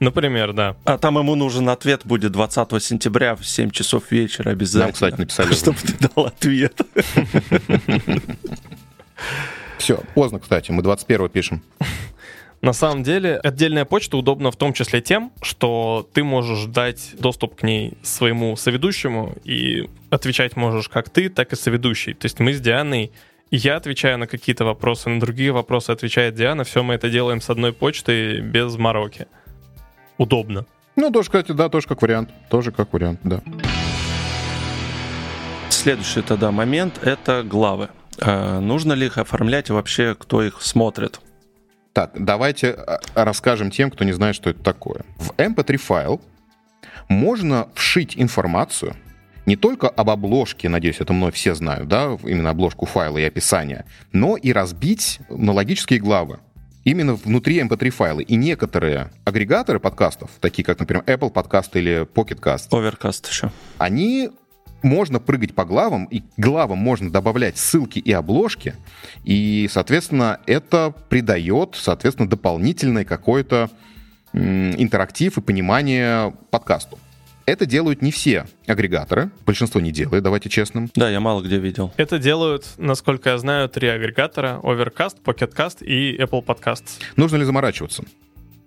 Например, 0.00 0.52
да. 0.52 0.76
А 0.84 0.96
там 0.98 1.18
ему 1.18 1.34
нужен 1.34 1.68
ответ 1.68 2.02
будет 2.04 2.32
20 2.32 2.82
сентября 2.82 3.34
в 3.34 3.44
7 3.44 3.70
часов 3.70 4.10
вечера 4.10 4.50
обязательно. 4.50 4.84
Нам, 4.84 4.92
кстати, 4.92 5.18
написали. 5.18 5.52
Чтобы 5.52 5.78
ты 5.78 6.08
дал 6.08 6.26
ответ. 6.26 6.80
Все, 9.78 10.00
поздно, 10.14 10.38
кстати, 10.38 10.70
мы 10.70 10.82
21 10.82 11.28
пишем. 11.28 11.62
На 12.60 12.72
самом 12.72 13.04
деле, 13.04 13.36
отдельная 13.36 13.84
почта 13.84 14.16
удобна 14.16 14.50
в 14.50 14.56
том 14.56 14.72
числе 14.72 15.00
тем, 15.00 15.32
что 15.42 16.08
ты 16.12 16.24
можешь 16.24 16.64
дать 16.64 17.12
доступ 17.18 17.54
к 17.54 17.62
ней 17.62 17.96
своему 18.02 18.56
соведущему 18.56 19.36
и 19.44 19.88
отвечать 20.10 20.56
можешь 20.56 20.88
как 20.88 21.08
ты, 21.08 21.28
так 21.28 21.52
и 21.52 21.56
соведущий. 21.56 22.14
То 22.14 22.26
есть 22.26 22.40
мы 22.40 22.52
с 22.52 22.60
Дианой 22.60 23.12
я 23.50 23.76
отвечаю 23.76 24.18
на 24.18 24.26
какие-то 24.26 24.64
вопросы, 24.64 25.08
на 25.08 25.20
другие 25.20 25.52
вопросы 25.52 25.90
отвечает 25.90 26.34
Диана. 26.34 26.64
Все 26.64 26.82
мы 26.82 26.94
это 26.94 27.08
делаем 27.08 27.40
с 27.40 27.48
одной 27.48 27.72
почты 27.72 28.40
без 28.40 28.76
мороки. 28.76 29.26
Удобно. 30.18 30.66
Ну, 30.96 31.10
тоже, 31.10 31.28
кстати, 31.28 31.52
да, 31.52 31.68
тоже 31.68 31.86
как 31.86 32.02
вариант. 32.02 32.30
Тоже 32.50 32.72
как 32.72 32.92
вариант, 32.92 33.20
да. 33.22 33.40
Следующий 35.70 36.22
тогда 36.22 36.50
момент— 36.50 36.98
это 37.02 37.44
главы. 37.44 37.88
А 38.20 38.58
нужно 38.60 38.94
ли 38.94 39.06
их 39.06 39.16
оформлять 39.16 39.70
и 39.70 39.72
вообще, 39.72 40.16
кто 40.18 40.42
их 40.42 40.60
смотрит? 40.60 41.20
Так, 41.92 42.10
давайте 42.14 42.72
а, 42.72 43.00
расскажем 43.14 43.70
тем, 43.70 43.90
кто 43.90 44.04
не 44.04 44.12
знает, 44.12 44.34
что 44.34 44.50
это 44.50 44.60
такое. 44.60 45.04
В 45.18 45.30
MP3 45.36 45.76
файл 45.76 46.20
можно 47.08 47.68
вшить 47.74 48.14
информацию 48.16 48.96
не 49.48 49.56
только 49.56 49.88
об 49.88 50.10
обложке, 50.10 50.68
надеюсь, 50.68 51.00
это 51.00 51.14
мной 51.14 51.32
все 51.32 51.54
знают, 51.54 51.88
да, 51.88 52.18
именно 52.22 52.50
обложку 52.50 52.84
файла 52.84 53.16
и 53.16 53.22
описание, 53.22 53.86
но 54.12 54.36
и 54.36 54.52
разбить 54.52 55.20
на 55.30 55.52
логические 55.52 56.00
главы 56.00 56.40
именно 56.84 57.14
внутри 57.14 57.60
MP3 57.60 57.90
файла. 57.90 58.20
И 58.20 58.36
некоторые 58.36 59.10
агрегаторы 59.24 59.80
подкастов, 59.80 60.30
такие 60.40 60.64
как, 60.64 60.78
например, 60.78 61.04
Apple 61.06 61.30
подкаст 61.30 61.76
или 61.76 62.02
Pocket 62.02 62.40
Cast, 62.40 62.70
Overcast 62.70 63.28
еще. 63.28 63.50
Они 63.78 64.30
можно 64.82 65.18
прыгать 65.18 65.54
по 65.54 65.64
главам, 65.64 66.04
и 66.04 66.22
главам 66.36 66.78
можно 66.78 67.10
добавлять 67.10 67.58
ссылки 67.58 67.98
и 67.98 68.12
обложки, 68.12 68.74
и, 69.24 69.68
соответственно, 69.70 70.40
это 70.46 70.94
придает, 71.08 71.70
соответственно, 71.74 72.28
дополнительный 72.28 73.04
какой-то 73.04 73.70
интерактив 74.32 75.36
и 75.36 75.40
понимание 75.40 76.32
подкасту. 76.50 76.98
Это 77.48 77.64
делают 77.64 78.02
не 78.02 78.10
все 78.10 78.44
агрегаторы, 78.66 79.30
большинство 79.46 79.80
не 79.80 79.90
делает, 79.90 80.22
давайте 80.22 80.50
честным. 80.50 80.90
Да, 80.94 81.08
я 81.08 81.18
мало 81.18 81.40
где 81.40 81.56
видел. 81.56 81.90
Это 81.96 82.18
делают, 82.18 82.66
насколько 82.76 83.30
я 83.30 83.38
знаю, 83.38 83.70
три 83.70 83.88
агрегатора: 83.88 84.60
Overcast, 84.62 85.22
Pocketcast 85.24 85.82
и 85.82 86.18
Apple 86.18 86.44
Podcasts. 86.44 87.00
Нужно 87.16 87.36
ли 87.36 87.44
заморачиваться? 87.44 88.04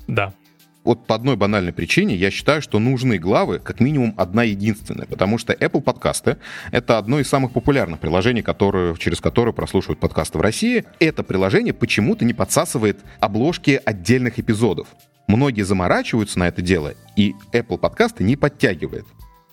Да. 0.08 0.34
Вот 0.84 1.06
по 1.06 1.14
одной 1.14 1.36
банальной 1.36 1.74
причине 1.74 2.16
я 2.16 2.32
считаю, 2.32 2.64
что 2.64 2.80
нужны 2.80 3.20
главы 3.20 3.60
как 3.60 3.82
минимум 3.82 4.16
одна 4.18 4.42
единственная, 4.42 5.06
потому 5.06 5.38
что 5.38 5.54
Apple 5.54 5.82
подкасты— 5.82 6.38
это 6.72 6.98
одно 6.98 7.20
из 7.20 7.30
самых 7.30 7.52
популярных 7.52 8.00
приложений, 8.00 8.42
которые, 8.42 8.98
через 8.98 9.22
которые 9.22 9.54
прослушивают 9.54 10.00
подкасты 10.00 10.40
в 10.40 10.42
России. 10.42 10.86
Это 10.98 11.22
приложение 11.22 11.76
почему-то 11.76 12.26
не 12.26 12.34
подсасывает 12.34 12.98
обложки 13.20 13.80
отдельных 13.86 14.40
эпизодов. 14.40 14.88
Многие 15.28 15.64
заморачиваются 15.64 16.40
на 16.40 16.48
это 16.48 16.62
дело, 16.62 16.94
и 17.16 17.34
Apple 17.54 17.78
подкасты 17.78 18.24
не 18.24 18.36
подтягивает. 18.36 19.06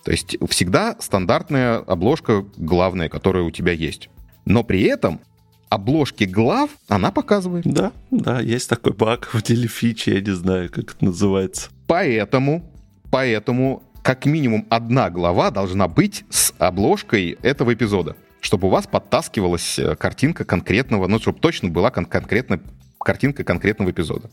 То 0.03 0.11
есть 0.11 0.37
всегда 0.49 0.95
стандартная 0.99 1.77
обложка 1.77 2.45
главная, 2.57 3.09
которая 3.09 3.43
у 3.43 3.51
тебя 3.51 3.71
есть. 3.71 4.09
Но 4.45 4.63
при 4.63 4.83
этом 4.83 5.21
обложки 5.69 6.23
глав 6.23 6.71
она 6.87 7.11
показывает. 7.11 7.65
Да, 7.65 7.91
да, 8.11 8.39
есть 8.39 8.69
такой 8.69 8.93
баг 8.93 9.29
в 9.33 9.41
деле 9.43 9.67
фичи, 9.67 10.09
я 10.09 10.21
не 10.21 10.35
знаю, 10.35 10.69
как 10.69 10.95
это 10.95 11.05
называется. 11.05 11.69
Поэтому, 11.87 12.71
поэтому 13.11 13.83
как 14.01 14.25
минимум 14.25 14.65
одна 14.69 15.09
глава 15.09 15.51
должна 15.51 15.87
быть 15.87 16.23
с 16.29 16.53
обложкой 16.57 17.37
этого 17.41 17.73
эпизода 17.73 18.15
чтобы 18.41 18.67
у 18.67 18.71
вас 18.71 18.87
подтаскивалась 18.87 19.77
э, 19.79 19.95
картинка 19.95 20.45
конкретного, 20.45 21.07
ну, 21.07 21.19
чтобы 21.19 21.39
точно 21.39 21.69
была 21.69 21.91
кон- 21.91 22.05
конкретная 22.05 22.61
картинка 22.99 23.43
конкретного 23.43 23.91
эпизода. 23.91 24.29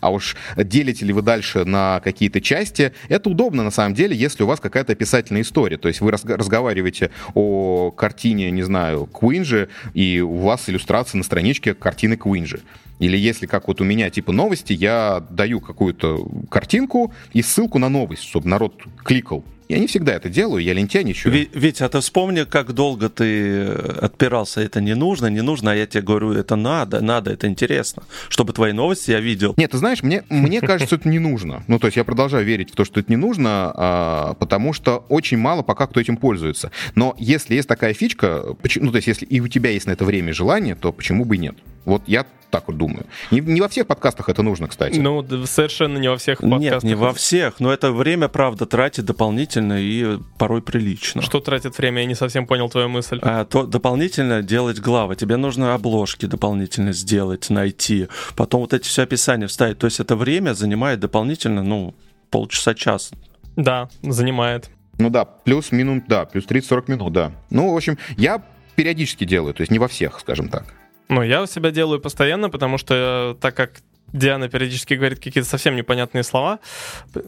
А 0.00 0.10
уж 0.10 0.36
делите 0.56 1.04
ли 1.04 1.12
вы 1.12 1.22
дальше 1.22 1.64
на 1.64 2.00
какие-то 2.00 2.40
части, 2.40 2.92
это 3.08 3.30
удобно 3.30 3.62
на 3.62 3.70
самом 3.70 3.94
деле, 3.94 4.16
если 4.16 4.42
у 4.42 4.46
вас 4.46 4.60
какая-то 4.60 4.92
описательная 4.92 5.42
история. 5.42 5.78
То 5.78 5.88
есть 5.88 6.00
вы 6.00 6.10
разговариваете 6.10 7.10
о 7.34 7.90
картине, 7.90 8.50
не 8.50 8.62
знаю, 8.62 9.06
Куинджи, 9.06 9.68
и 9.94 10.20
у 10.20 10.36
вас 10.36 10.68
иллюстрация 10.68 11.18
на 11.18 11.24
страничке 11.24 11.74
картины 11.74 12.16
Куинджи. 12.16 12.60
Или 12.98 13.16
если, 13.16 13.46
как 13.46 13.66
вот 13.66 13.80
у 13.80 13.84
меня, 13.84 14.10
типа 14.10 14.30
новости, 14.30 14.74
я 14.74 15.24
даю 15.30 15.60
какую-то 15.60 16.28
картинку 16.50 17.12
и 17.32 17.40
ссылку 17.40 17.78
на 17.78 17.88
новость, 17.88 18.24
чтобы 18.24 18.48
народ 18.48 18.84
кликал. 19.02 19.42
Я 19.70 19.78
не 19.78 19.86
всегда 19.86 20.14
это 20.14 20.28
делаю, 20.28 20.64
я 20.64 20.72
лентяничаю. 20.72 21.32
Ведь, 21.32 21.50
ведь 21.54 21.80
а 21.80 21.88
ты 21.88 22.00
вспомни, 22.00 22.42
как 22.42 22.72
долго 22.72 23.08
ты 23.08 23.66
отпирался, 23.68 24.60
это 24.62 24.80
не 24.80 24.96
нужно, 24.96 25.28
не 25.28 25.42
нужно, 25.42 25.70
а 25.70 25.74
я 25.76 25.86
тебе 25.86 26.02
говорю, 26.02 26.32
это 26.32 26.56
надо, 26.56 27.00
надо, 27.00 27.30
это 27.30 27.46
интересно, 27.46 28.02
чтобы 28.28 28.52
твои 28.52 28.72
новости 28.72 29.12
я 29.12 29.20
видел. 29.20 29.54
Нет, 29.56 29.70
ты 29.70 29.78
знаешь, 29.78 30.02
мне, 30.02 30.24
мне 30.28 30.60
кажется, 30.70 30.96
это 30.96 31.08
не 31.08 31.20
нужно. 31.20 31.62
Ну, 31.68 31.78
то 31.78 31.86
есть 31.86 31.96
я 31.96 32.02
продолжаю 32.02 32.44
верить 32.44 32.72
в 32.72 32.74
то, 32.74 32.84
что 32.84 32.98
это 32.98 33.12
не 33.12 33.16
нужно, 33.16 33.72
а, 33.76 34.34
потому 34.40 34.72
что 34.72 35.04
очень 35.08 35.38
мало 35.38 35.62
пока 35.62 35.86
кто 35.86 36.00
этим 36.00 36.16
пользуется. 36.16 36.72
Но 36.96 37.14
если 37.16 37.54
есть 37.54 37.68
такая 37.68 37.94
фичка, 37.94 38.56
ну, 38.74 38.90
то 38.90 38.96
есть 38.96 39.06
если 39.06 39.24
и 39.24 39.38
у 39.38 39.46
тебя 39.46 39.70
есть 39.70 39.86
на 39.86 39.92
это 39.92 40.04
время 40.04 40.30
и 40.30 40.32
желание, 40.32 40.74
то 40.74 40.90
почему 40.90 41.24
бы 41.24 41.36
и 41.36 41.38
нет? 41.38 41.54
Вот 41.84 42.02
я 42.06 42.26
так 42.50 42.66
вот 42.66 42.76
думаю. 42.76 43.06
Не, 43.30 43.40
не 43.40 43.60
во 43.60 43.68
всех 43.68 43.86
подкастах 43.86 44.28
это 44.28 44.42
нужно, 44.42 44.68
кстати. 44.68 44.98
Ну, 44.98 45.24
совершенно 45.46 45.98
не 45.98 46.08
во 46.08 46.16
всех 46.16 46.40
подкастах. 46.40 46.60
Нет, 46.60 46.82
не 46.82 46.94
во 46.94 47.12
всех, 47.12 47.60
но 47.60 47.72
это 47.72 47.92
время, 47.92 48.28
правда, 48.28 48.66
тратит 48.66 49.04
дополнительно 49.04 49.80
и 49.80 50.18
порой 50.36 50.60
прилично. 50.60 51.22
Что 51.22 51.40
тратит 51.40 51.78
время? 51.78 52.00
Я 52.00 52.06
не 52.06 52.14
совсем 52.14 52.46
понял 52.46 52.68
твою 52.68 52.88
мысль. 52.88 53.20
А, 53.22 53.44
то 53.44 53.66
дополнительно 53.66 54.42
делать 54.42 54.80
главы. 54.80 55.16
Тебе 55.16 55.36
нужно 55.36 55.74
обложки 55.74 56.26
дополнительно 56.26 56.92
сделать, 56.92 57.48
найти. 57.50 58.08
Потом 58.36 58.62
вот 58.62 58.74
эти 58.74 58.88
все 58.88 59.02
описания 59.02 59.46
вставить. 59.46 59.78
То 59.78 59.86
есть 59.86 60.00
это 60.00 60.16
время 60.16 60.54
занимает 60.54 61.00
дополнительно, 61.00 61.62
ну, 61.62 61.94
полчаса-час. 62.30 63.12
Да, 63.56 63.88
занимает. 64.02 64.70
Ну 64.98 65.08
да, 65.08 65.24
плюс 65.24 65.72
минут, 65.72 66.04
да, 66.08 66.24
плюс 66.26 66.44
30-40 66.46 66.84
минут, 66.90 67.12
да. 67.12 67.32
Ну, 67.50 67.72
в 67.72 67.76
общем, 67.76 67.96
я 68.16 68.42
периодически 68.74 69.24
делаю, 69.24 69.54
то 69.54 69.62
есть 69.62 69.70
не 69.70 69.78
во 69.78 69.88
всех, 69.88 70.20
скажем 70.20 70.48
так. 70.48 70.64
Ну, 71.10 71.22
я 71.22 71.42
у 71.42 71.46
себя 71.46 71.72
делаю 71.72 72.00
постоянно, 72.00 72.50
потому 72.50 72.78
что 72.78 73.36
так 73.40 73.56
как 73.56 73.82
Диана 74.12 74.48
периодически 74.48 74.94
говорит 74.94 75.18
какие-то 75.18 75.48
совсем 75.48 75.74
непонятные 75.74 76.22
слова, 76.22 76.60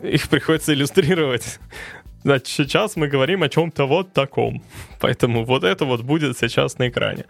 их 0.04 0.28
приходится 0.28 0.72
иллюстрировать. 0.72 1.58
Значит, 2.22 2.46
сейчас 2.46 2.94
мы 2.94 3.08
говорим 3.08 3.42
о 3.42 3.48
чем-то 3.48 3.86
вот 3.86 4.12
таком. 4.12 4.62
Поэтому 5.00 5.44
вот 5.44 5.64
это 5.64 5.84
вот 5.84 6.02
будет 6.02 6.38
сейчас 6.38 6.78
на 6.78 6.88
экране. 6.88 7.24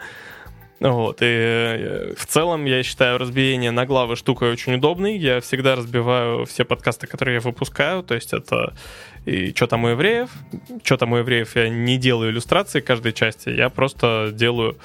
Вот, 0.79 1.23
и 1.23 1.27
э, 1.27 2.15
в 2.19 2.27
целом, 2.27 2.67
я 2.67 2.83
считаю, 2.83 3.17
разбиение 3.17 3.71
на 3.71 3.87
главы 3.87 4.17
штукой 4.17 4.53
очень 4.53 4.75
удобной. 4.75 5.17
Я 5.17 5.41
всегда 5.41 5.75
разбиваю 5.75 6.45
все 6.45 6.67
подкасты, 6.67 7.07
которые 7.07 7.37
я 7.37 7.41
выпускаю. 7.41 8.03
То 8.03 8.15
есть 8.15 8.35
это 8.35 8.75
и 9.25 9.55
что 9.55 9.69
там 9.69 9.85
у 9.85 9.89
евреев. 9.89 10.29
Что 10.85 10.99
там 10.99 11.13
у 11.13 11.17
евреев 11.17 11.57
я 11.57 11.71
не 11.71 11.97
делаю 11.97 12.31
иллюстрации 12.31 12.81
каждой 12.81 13.15
части. 13.15 13.49
Я 13.49 13.71
просто 13.71 14.33
делаю 14.35 14.77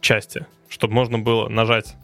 части 0.00 0.46
чтобы 0.72 0.94
можно 0.94 1.18
было 1.18 1.48
нажать 1.48 1.94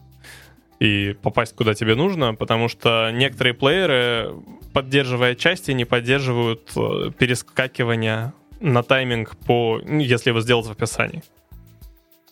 и 0.79 1.17
попасть 1.23 1.57
куда 1.57 1.75
тебе 1.75 1.95
нужно, 1.95 2.35
потому 2.35 2.69
что 2.69 3.11
некоторые 3.13 3.55
плееры, 3.55 4.35
поддерживая 4.73 5.35
части, 5.35 5.73
не 5.73 5.85
поддерживают 5.85 6.71
э, 6.77 7.11
перескакивания 7.19 8.35
на 8.61 8.83
тайминг 8.83 9.37
по, 9.39 9.81
ну, 9.85 10.01
если 10.01 10.31
его 10.31 10.41
сделать 10.41 10.67
в 10.67 10.71
описании. 10.71 11.23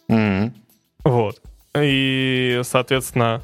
Mm-hmm. 0.09 0.53
Вот. 1.05 1.43
И, 1.81 2.61
соответственно, 2.63 3.43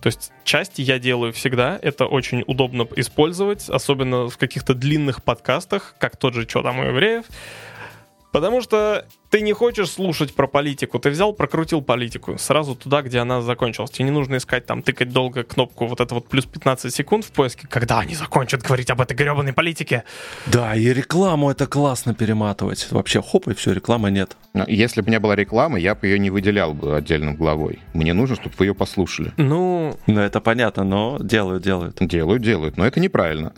то 0.00 0.08
есть 0.08 0.32
части 0.44 0.82
я 0.82 0.98
делаю 0.98 1.32
всегда, 1.32 1.78
это 1.80 2.06
очень 2.06 2.42
удобно 2.46 2.86
использовать, 2.96 3.68
особенно 3.68 4.28
в 4.28 4.38
каких-то 4.38 4.74
длинных 4.74 5.22
подкастах, 5.22 5.94
как 5.98 6.16
тот 6.16 6.34
же 6.34 6.46
«Чё 6.46 6.62
там 6.62 6.78
у 6.78 6.84
евреев», 6.84 7.26
потому 8.32 8.60
что 8.60 9.06
ты 9.30 9.40
не 9.40 9.52
хочешь 9.52 9.90
слушать 9.90 10.34
про 10.34 10.46
политику, 10.46 10.98
ты 10.98 11.10
взял, 11.10 11.32
прокрутил 11.32 11.82
политику 11.82 12.36
сразу 12.38 12.74
туда, 12.74 13.02
где 13.02 13.18
она 13.18 13.42
закончилась. 13.42 13.90
Тебе 13.90 14.06
не 14.06 14.10
нужно 14.10 14.36
искать 14.36 14.66
там, 14.66 14.82
тыкать 14.82 15.10
долго 15.12 15.42
кнопку 15.42 15.86
вот 15.86 16.00
это 16.00 16.14
вот 16.14 16.28
плюс 16.28 16.44
15 16.46 16.94
секунд 16.94 17.24
в 17.24 17.30
поиске, 17.32 17.66
когда 17.68 18.00
они 18.00 18.14
закончат 18.14 18.62
говорить 18.62 18.90
об 18.90 19.00
этой 19.00 19.16
гребаной 19.16 19.52
политике. 19.52 20.04
Да, 20.46 20.74
и 20.76 20.92
рекламу 20.92 21.50
это 21.50 21.66
классно 21.66 22.14
перематывать. 22.14 22.86
Вообще 22.90 23.20
хоп, 23.22 23.48
и 23.48 23.54
все, 23.54 23.72
рекламы 23.72 24.10
нет. 24.10 24.36
Ну, 24.54 24.64
Если 24.68 25.00
бы 25.00 25.06
у 25.06 25.08
меня 25.10 25.20
была 25.20 25.36
реклама, 25.36 25.78
я 25.78 25.94
бы 25.94 26.06
ее 26.06 26.18
не 26.18 26.30
выделял 26.30 26.72
бы 26.72 26.96
отдельным 26.96 27.36
главой. 27.36 27.80
Мне 27.92 28.14
нужно, 28.14 28.36
чтобы 28.36 28.54
вы 28.58 28.66
ее 28.66 28.74
послушали. 28.74 29.32
Ну, 29.36 29.98
Ну, 30.06 30.20
это 30.20 30.40
понятно, 30.40 30.84
но 30.84 31.18
делают, 31.20 31.62
делают. 31.62 31.96
Делают, 32.00 32.42
делают, 32.42 32.76
но 32.76 32.86
это 32.86 33.00
неправильно. 33.00 33.52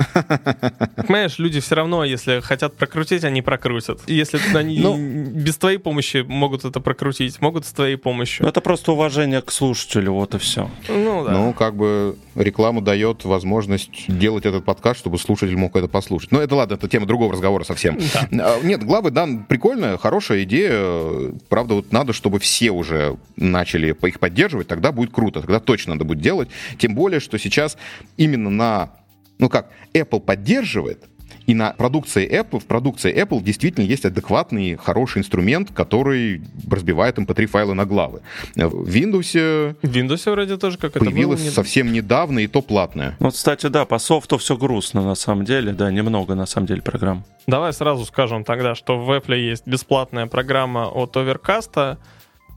понимаешь, 0.96 1.38
люди 1.38 1.60
все 1.60 1.74
равно, 1.74 2.04
если 2.04 2.40
хотят 2.40 2.76
прокрутить, 2.76 3.24
они 3.24 3.42
прокрутят. 3.42 4.00
Если 4.06 4.38
они 4.56 4.80
Ну. 4.80 4.96
без 4.96 5.57
твоей 5.58 5.78
помощи 5.78 6.24
могут 6.26 6.64
это 6.64 6.80
прокрутить, 6.80 7.40
могут 7.40 7.66
с 7.66 7.72
твоей 7.72 7.96
Ну, 7.96 8.00
помощью. 8.02 8.46
Это 8.46 8.60
просто 8.60 8.92
уважение 8.92 9.42
к 9.42 9.50
слушателю, 9.50 10.12
вот 10.12 10.34
и 10.34 10.38
все. 10.38 10.70
Ну 10.88 11.24
да. 11.24 11.32
Ну, 11.32 11.52
как 11.52 11.76
бы 11.76 12.16
реклама 12.34 12.80
дает 12.80 13.24
возможность 13.24 14.06
делать 14.08 14.46
этот 14.46 14.64
подкаст, 14.64 15.00
чтобы 15.00 15.18
слушатель 15.18 15.56
мог 15.56 15.76
это 15.76 15.88
послушать. 15.88 16.30
Но 16.32 16.40
это 16.40 16.54
ладно, 16.54 16.74
это 16.74 16.88
тема 16.88 17.06
другого 17.06 17.32
разговора 17.32 17.64
совсем. 17.64 17.98
А, 18.40 18.60
Нет, 18.62 18.82
главы, 18.84 19.10
да, 19.10 19.28
прикольная, 19.48 19.98
хорошая 19.98 20.44
идея. 20.44 21.32
Правда, 21.48 21.74
вот 21.74 21.92
надо, 21.92 22.12
чтобы 22.12 22.38
все 22.38 22.70
уже 22.70 23.16
начали 23.36 23.92
по- 23.92 24.06
их 24.06 24.20
поддерживать, 24.20 24.68
тогда 24.68 24.92
будет 24.92 25.12
круто, 25.12 25.40
тогда 25.40 25.60
точно 25.60 25.94
надо 25.94 26.04
будет 26.04 26.20
делать. 26.20 26.48
Тем 26.78 26.94
более, 26.94 27.20
что 27.20 27.38
сейчас 27.38 27.76
именно 28.16 28.50
на, 28.50 28.90
ну 29.38 29.48
как, 29.48 29.70
Apple 29.94 30.20
поддерживает, 30.20 31.04
и 31.48 31.54
на 31.54 31.70
продукции 31.72 32.28
Apple, 32.30 32.60
в 32.60 32.66
продукции 32.66 33.12
Apple 33.12 33.42
действительно 33.42 33.82
есть 33.84 34.04
адекватный, 34.04 34.76
хороший 34.76 35.20
инструмент, 35.20 35.70
который 35.74 36.42
разбивает 36.70 37.18
MP3 37.18 37.46
файлы 37.46 37.74
на 37.74 37.86
главы. 37.86 38.20
В 38.54 38.86
Windows 38.86 39.74
В 39.80 39.86
Windows 39.86 40.30
вроде 40.30 40.58
тоже 40.58 40.76
как 40.76 40.92
появилась 40.92 41.40
это 41.40 41.44
было. 41.44 41.50
не- 41.50 41.54
совсем 41.54 41.90
недавно, 41.92 42.40
и 42.40 42.46
то 42.46 42.60
платная. 42.60 43.16
Ну, 43.18 43.30
кстати, 43.30 43.66
да, 43.68 43.86
по 43.86 43.98
софту 43.98 44.36
все 44.36 44.56
грустно 44.56 45.02
на 45.02 45.14
самом 45.14 45.44
деле, 45.46 45.72
да, 45.72 45.90
немного 45.90 46.34
на 46.34 46.44
самом 46.46 46.66
деле 46.66 46.82
программ. 46.82 47.24
Давай 47.46 47.72
сразу 47.72 48.04
скажем 48.04 48.44
тогда, 48.44 48.74
что 48.74 48.98
в 48.98 49.10
Apple 49.10 49.36
есть 49.38 49.66
бесплатная 49.66 50.26
программа 50.26 50.86
от 50.86 51.16
Overcast, 51.16 51.96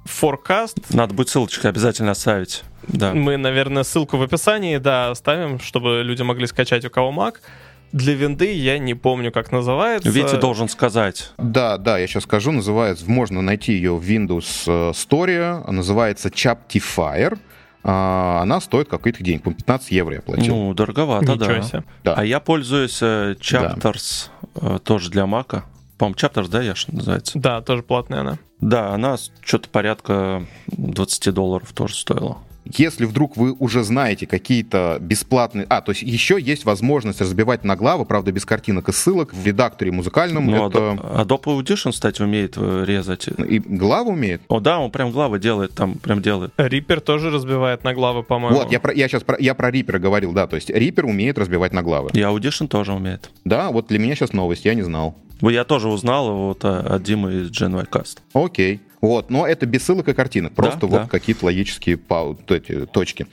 Forecast. 0.05 0.83
Надо 0.89 1.13
будет 1.13 1.29
ссылочку 1.29 1.67
обязательно 1.67 2.11
оставить. 2.11 2.63
Да. 2.87 3.13
Мы, 3.13 3.37
наверное, 3.37 3.83
ссылку 3.83 4.17
в 4.17 4.21
описании, 4.23 4.77
да, 4.77 5.11
оставим, 5.11 5.59
чтобы 5.59 6.01
люди 6.03 6.23
могли 6.23 6.47
скачать 6.47 6.83
у 6.85 6.89
кого 6.89 7.11
Mac. 7.11 7.35
Для 7.91 8.13
винды 8.13 8.53
я 8.53 8.79
не 8.79 8.93
помню, 8.93 9.31
как 9.31 9.51
называется. 9.51 10.09
Витя 10.09 10.39
должен 10.39 10.69
сказать. 10.69 11.31
Да, 11.37 11.77
да, 11.77 11.97
я 11.97 12.07
сейчас 12.07 12.23
скажу, 12.23 12.51
называется, 12.51 13.09
можно 13.09 13.41
найти 13.41 13.73
ее 13.73 13.95
в 13.95 14.01
Windows 14.01 14.63
э, 14.67 14.91
Store, 14.91 15.69
называется 15.69 16.29
Chaptifier. 16.29 17.37
А, 17.83 18.41
Она 18.41 18.61
стоит 18.61 18.87
какой-то 18.87 19.23
денег, 19.23 19.43
по 19.43 19.51
15 19.51 19.91
евро 19.91 20.15
я 20.15 20.21
платил. 20.21 20.55
Ну, 20.55 20.73
дороговато, 20.73 21.35
да. 21.35 21.61
себе. 21.61 21.83
Да. 22.03 22.13
А 22.13 22.23
я 22.23 22.39
пользуюсь 22.39 22.99
э, 23.01 23.35
Chapters 23.39 24.29
э, 24.55 24.79
тоже 24.83 25.09
для 25.09 25.25
Мака. 25.25 25.65
По-моему, 25.97 26.15
Chapters, 26.15 26.47
да, 26.47 26.61
Яш, 26.61 26.87
называется? 26.87 27.37
Да, 27.39 27.61
тоже 27.61 27.83
платная 27.83 28.21
она. 28.21 28.37
Да, 28.59 28.93
она 28.93 29.17
что-то 29.41 29.69
порядка 29.69 30.45
20 30.67 31.33
долларов 31.33 31.71
тоже 31.73 31.95
стоила. 31.95 32.37
Если 32.65 33.05
вдруг 33.05 33.35
вы 33.37 33.53
уже 33.53 33.83
знаете 33.83 34.27
какие-то 34.27 34.97
бесплатные... 35.01 35.65
А, 35.69 35.81
то 35.81 35.91
есть 35.91 36.03
еще 36.03 36.39
есть 36.39 36.63
возможность 36.65 37.19
разбивать 37.19 37.63
на 37.63 37.75
главы, 37.75 38.05
правда, 38.05 38.31
без 38.31 38.45
картинок 38.45 38.89
и 38.89 38.93
ссылок. 38.93 39.33
В 39.33 39.45
редакторе 39.45 39.91
музыкальном 39.91 40.47
Ну, 40.47 40.67
это... 40.67 40.77
Adobe 40.77 41.41
Adobe 41.41 41.61
Audition, 41.61 41.91
кстати, 41.91 42.21
умеет 42.21 42.53
э, 42.57 42.83
резать. 42.85 43.27
И 43.27 43.59
главу 43.59 44.11
умеет? 44.11 44.41
О, 44.47 44.59
да, 44.59 44.79
он 44.79 44.91
прям 44.91 45.11
главы 45.11 45.39
делает, 45.39 45.73
там 45.73 45.95
прям 45.95 46.21
делает. 46.21 46.51
Reaper 46.57 46.99
тоже 46.99 47.29
разбивает 47.29 47.83
на 47.83 47.93
главы, 47.93 48.23
по-моему. 48.23 48.57
Вот, 48.57 48.71
я, 48.71 48.79
про, 48.79 48.93
я 48.93 49.07
сейчас 49.07 49.23
про, 49.23 49.37
я 49.39 49.53
про 49.53 49.71
Reaper 49.71 49.99
говорил, 49.99 50.33
да, 50.33 50.47
то 50.47 50.55
есть 50.55 50.69
Reaper 50.69 51.03
умеет 51.03 51.37
разбивать 51.37 51.73
на 51.73 51.81
главы. 51.81 52.09
И 52.13 52.19
Audition 52.19 52.67
тоже 52.67 52.93
умеет. 52.93 53.31
Да, 53.45 53.71
вот 53.71 53.87
для 53.87 53.99
меня 53.99 54.15
сейчас 54.15 54.33
новость, 54.33 54.65
я 54.65 54.73
не 54.73 54.81
знал. 54.81 55.15
Я 55.41 55.63
тоже 55.63 55.87
узнал 55.87 56.31
вот 56.33 56.63
э, 56.63 56.67
от 56.67 57.03
Димы 57.03 57.33
из 57.33 57.51
Gen 57.51 57.87
Cast. 57.89 58.17
Окей. 58.33 58.81
Вот, 59.01 59.29
но 59.31 59.47
это 59.47 59.65
без 59.65 59.83
ссылок 59.83 60.07
и 60.07 60.13
картинок, 60.13 60.53
просто 60.53 60.81
Да, 60.81 60.87
вот 60.87 61.01
да. 61.03 61.07
какие-то 61.07 61.45
логические 61.45 61.97
пау- 61.97 62.37
эти 62.53 62.85
точки. 62.85 63.27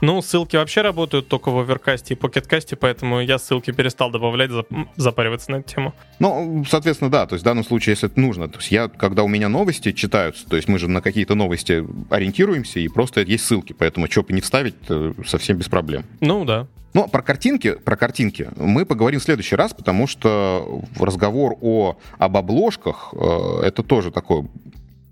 Ну, 0.00 0.22
ссылки 0.22 0.54
вообще 0.56 0.82
работают 0.82 1.26
только 1.28 1.50
в 1.50 1.58
Overcast 1.58 2.04
и 2.10 2.14
Pocketcast, 2.14 2.76
поэтому 2.76 3.20
я 3.20 3.38
ссылки 3.38 3.72
перестал 3.72 4.10
добавлять, 4.10 4.50
запариваться 4.96 5.50
на 5.50 5.56
эту 5.56 5.68
тему. 5.74 5.94
Ну, 6.20 6.64
соответственно, 6.68 7.10
да, 7.10 7.26
то 7.26 7.34
есть 7.34 7.42
в 7.42 7.44
данном 7.44 7.64
случае, 7.64 7.92
если 7.94 8.08
это 8.08 8.20
нужно, 8.20 8.48
то 8.48 8.58
есть 8.58 8.70
я, 8.70 8.88
когда 8.88 9.24
у 9.24 9.28
меня 9.28 9.48
новости 9.48 9.92
читаются, 9.92 10.48
то 10.48 10.54
есть 10.56 10.68
мы 10.68 10.78
же 10.78 10.88
на 10.88 11.00
какие-то 11.00 11.34
новости 11.34 11.84
ориентируемся, 12.10 12.78
и 12.78 12.86
просто 12.88 13.22
есть 13.22 13.44
ссылки, 13.46 13.72
поэтому 13.72 14.08
что 14.10 14.22
бы 14.22 14.32
не 14.32 14.40
вставить, 14.40 14.76
э, 14.88 15.14
совсем 15.26 15.56
без 15.56 15.68
проблем. 15.68 16.04
Ну 16.20 16.44
да. 16.44 16.68
Но 16.94 17.06
про 17.08 17.20
картинки, 17.22 17.74
про 17.74 17.96
картинки 17.96 18.48
мы 18.56 18.86
поговорим 18.86 19.18
в 19.20 19.22
следующий 19.24 19.56
раз, 19.56 19.74
потому 19.74 20.06
что 20.06 20.82
разговор 20.98 21.56
о, 21.60 21.96
об 22.18 22.36
обложках 22.36 23.12
э, 23.12 23.60
это 23.64 23.82
тоже 23.82 24.10
такой 24.12 24.46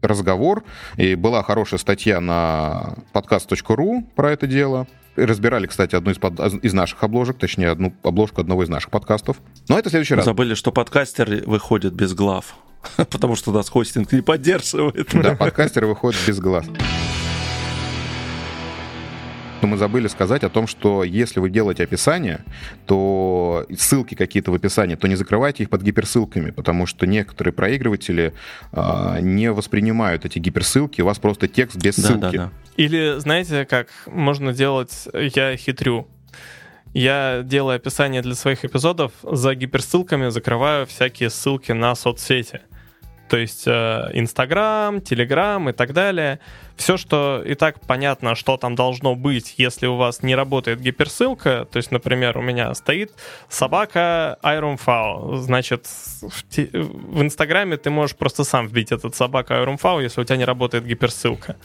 разговор. 0.06 0.64
И 0.96 1.14
была 1.14 1.42
хорошая 1.42 1.78
статья 1.78 2.20
на 2.20 2.94
подкаст.ру 3.12 4.04
про 4.14 4.32
это 4.32 4.46
дело. 4.46 4.86
И 5.16 5.22
разбирали, 5.22 5.66
кстати, 5.66 5.94
одну 5.94 6.10
из, 6.10 6.18
под- 6.18 6.38
из 6.62 6.74
наших 6.74 7.02
обложек, 7.02 7.38
точнее, 7.38 7.70
одну 7.70 7.94
обложку 8.02 8.40
одного 8.42 8.64
из 8.64 8.68
наших 8.68 8.90
подкастов. 8.90 9.38
Но 9.68 9.78
это 9.78 9.88
в 9.88 9.90
следующий 9.90 10.14
раз. 10.14 10.26
Забыли, 10.26 10.54
что 10.54 10.72
подкастер 10.72 11.42
выходит 11.46 11.94
без 11.94 12.12
глав. 12.14 12.54
Потому 12.96 13.34
что 13.34 13.50
нас 13.52 13.68
хостинг 13.68 14.12
не 14.12 14.20
поддерживает. 14.20 15.08
Да, 15.14 15.34
подкастеры 15.34 15.86
выходят 15.86 16.20
без 16.26 16.38
глаз. 16.38 16.66
Но 19.62 19.68
мы 19.68 19.76
забыли 19.78 20.06
сказать 20.08 20.44
о 20.44 20.50
том, 20.50 20.66
что 20.66 21.02
если 21.02 21.40
вы 21.40 21.48
делаете 21.50 21.84
описание, 21.84 22.40
то 22.86 23.66
ссылки 23.76 24.14
какие-то 24.14 24.50
в 24.50 24.54
описании, 24.54 24.96
то 24.96 25.08
не 25.08 25.14
закрывайте 25.16 25.62
их 25.62 25.70
под 25.70 25.82
гиперссылками, 25.82 26.50
потому 26.50 26.86
что 26.86 27.06
некоторые 27.06 27.52
проигрыватели 27.54 28.34
а, 28.72 29.18
не 29.20 29.50
воспринимают 29.50 30.24
эти 30.26 30.38
гиперссылки, 30.38 31.00
у 31.00 31.06
вас 31.06 31.18
просто 31.18 31.48
текст 31.48 31.76
без 31.76 31.96
Да, 31.96 32.02
ссылки. 32.08 32.36
да, 32.36 32.44
да. 32.44 32.50
Или, 32.76 33.14
знаете, 33.18 33.64
как 33.64 33.88
можно 34.06 34.52
делать, 34.52 35.08
я 35.14 35.56
хитрю. 35.56 36.06
Я 36.92 37.42
делаю 37.44 37.76
описание 37.76 38.22
для 38.22 38.34
своих 38.34 38.64
эпизодов, 38.64 39.12
за 39.22 39.54
гиперссылками 39.54 40.28
закрываю 40.30 40.86
всякие 40.86 41.30
ссылки 41.30 41.72
на 41.72 41.94
соцсети. 41.94 42.60
То 43.28 43.36
есть 43.36 43.64
э, 43.66 44.10
Инстаграм, 44.12 45.00
Телеграм 45.00 45.68
и 45.68 45.72
так 45.72 45.92
далее. 45.92 46.38
Все, 46.76 46.96
что 46.96 47.42
и 47.44 47.54
так 47.54 47.80
понятно, 47.80 48.34
что 48.34 48.56
там 48.56 48.74
должно 48.74 49.14
быть, 49.14 49.54
если 49.56 49.86
у 49.86 49.96
вас 49.96 50.22
не 50.22 50.34
работает 50.34 50.80
гиперссылка. 50.80 51.66
То 51.70 51.78
есть, 51.78 51.90
например, 51.90 52.38
у 52.38 52.42
меня 52.42 52.74
стоит 52.74 53.12
собака 53.48 54.38
IronFow. 54.42 55.36
Значит, 55.38 55.86
в, 55.86 57.22
Инстаграме 57.22 57.76
ты 57.76 57.90
можешь 57.90 58.16
просто 58.16 58.44
сам 58.44 58.68
вбить 58.68 58.92
этот 58.92 59.14
собака 59.16 59.54
IronFow, 59.54 60.02
если 60.02 60.20
у 60.20 60.24
тебя 60.24 60.36
не 60.36 60.44
работает 60.44 60.84
гиперссылка. 60.84 61.56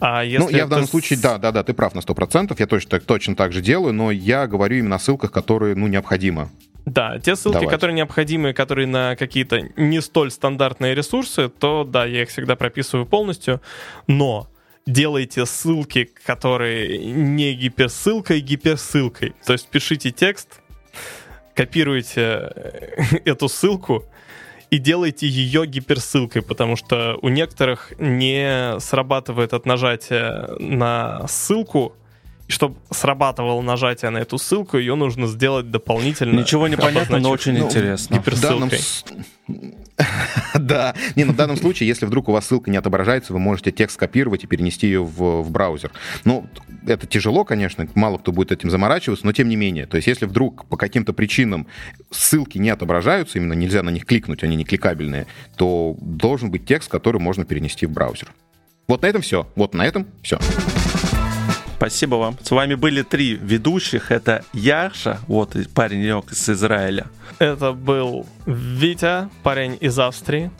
А 0.00 0.24
если 0.24 0.38
Ну, 0.38 0.50
я 0.50 0.66
в 0.66 0.68
данном 0.68 0.86
случае, 0.86 1.18
да, 1.18 1.38
да, 1.38 1.52
да, 1.52 1.62
ты 1.62 1.72
прав 1.72 1.94
на 1.94 2.00
100%, 2.00 2.54
я 2.58 2.66
точно 2.66 2.90
так, 2.90 3.04
точно 3.04 3.36
так 3.36 3.52
же 3.52 3.60
делаю, 3.60 3.94
но 3.94 4.10
я 4.10 4.46
говорю 4.46 4.78
именно 4.78 4.96
о 4.96 4.98
ссылках, 4.98 5.32
которые, 5.32 5.74
ну, 5.74 5.86
необходимо. 5.86 6.50
Да, 6.84 7.18
те 7.18 7.34
ссылки, 7.34 7.54
Давать. 7.54 7.70
которые 7.70 7.96
необходимы, 7.96 8.52
которые 8.52 8.86
на 8.86 9.16
какие-то 9.16 9.62
не 9.76 10.02
столь 10.02 10.30
стандартные 10.30 10.94
ресурсы, 10.94 11.48
то 11.48 11.84
да, 11.84 12.04
я 12.04 12.22
их 12.22 12.28
всегда 12.28 12.56
прописываю 12.56 13.06
полностью. 13.06 13.62
Но 14.06 14.48
делайте 14.86 15.46
ссылки, 15.46 16.10
которые 16.26 16.98
не 16.98 17.54
гиперссылкой, 17.54 18.40
гиперссылкой. 18.40 19.34
То 19.46 19.54
есть 19.54 19.68
пишите 19.68 20.10
текст, 20.10 20.60
копируйте 21.54 22.52
э, 22.54 23.18
эту 23.24 23.48
ссылку 23.48 24.04
и 24.70 24.78
делайте 24.78 25.26
ее 25.26 25.66
гиперссылкой, 25.66 26.42
потому 26.42 26.76
что 26.76 27.18
у 27.22 27.28
некоторых 27.28 27.92
не 27.98 28.78
срабатывает 28.80 29.52
от 29.52 29.66
нажатия 29.66 30.48
на 30.58 31.26
ссылку, 31.28 31.94
и 32.48 32.52
чтобы 32.52 32.76
срабатывало 32.90 33.62
нажатие 33.62 34.10
на 34.10 34.18
эту 34.18 34.36
ссылку, 34.38 34.76
ее 34.78 34.94
нужно 34.96 35.26
сделать 35.26 35.70
дополнительно. 35.70 36.38
Ничего 36.40 36.68
не 36.68 36.76
понятно, 36.76 37.18
но 37.18 37.30
очень 37.30 37.56
Ну, 37.58 37.66
интересно. 37.66 38.16
гипер- 38.16 38.34
В 38.34 38.40
данном 38.40 38.70
Ссылкой. 38.70 38.78
с- 38.78 39.04
Да, 40.54 40.94
не, 41.16 41.24
ну 41.24 41.32
в 41.32 41.36
данном 41.36 41.56
случае, 41.56 41.88
если 41.88 42.06
вдруг 42.06 42.28
у 42.28 42.32
вас 42.32 42.46
ссылка 42.46 42.70
не 42.70 42.76
отображается, 42.76 43.32
вы 43.32 43.38
можете 43.38 43.72
текст 43.72 43.94
скопировать 43.94 44.44
и 44.44 44.46
перенести 44.46 44.86
ее 44.86 45.02
в, 45.02 45.42
в 45.42 45.50
браузер. 45.50 45.90
Ну, 46.24 46.46
это 46.86 47.06
тяжело, 47.06 47.44
конечно, 47.44 47.86
мало 47.94 48.18
кто 48.18 48.32
будет 48.32 48.52
этим 48.52 48.70
заморачиваться, 48.70 49.26
но 49.26 49.32
тем 49.32 49.48
не 49.48 49.56
менее. 49.56 49.86
То 49.86 49.96
есть, 49.96 50.06
если 50.06 50.26
вдруг 50.26 50.66
по 50.66 50.76
каким-то 50.76 51.12
причинам 51.12 51.66
ссылки 52.10 52.58
не 52.58 52.70
отображаются, 52.70 53.38
именно 53.38 53.54
нельзя 53.54 53.82
на 53.82 53.90
них 53.90 54.06
кликнуть, 54.06 54.44
они 54.44 54.56
не 54.56 54.64
кликабельные, 54.64 55.26
то 55.56 55.96
должен 56.00 56.50
быть 56.50 56.66
текст, 56.66 56.90
который 56.90 57.20
можно 57.20 57.44
перенести 57.44 57.86
в 57.86 57.90
браузер. 57.90 58.32
Вот 58.86 59.02
на 59.02 59.06
этом 59.06 59.22
все. 59.22 59.48
Вот 59.56 59.74
на 59.74 59.84
этом 59.86 60.06
все. 60.22 60.38
Спасибо 61.84 62.14
вам. 62.14 62.38
С 62.42 62.50
вами 62.50 62.76
были 62.76 63.02
три 63.02 63.34
ведущих. 63.34 64.10
Это 64.10 64.42
Яша, 64.54 65.18
вот 65.28 65.54
парень 65.74 66.22
из 66.30 66.48
Израиля. 66.48 67.08
Это 67.38 67.72
был 67.72 68.24
Витя, 68.46 69.28
парень 69.42 69.76
из 69.82 69.98
Австрии. 69.98 70.50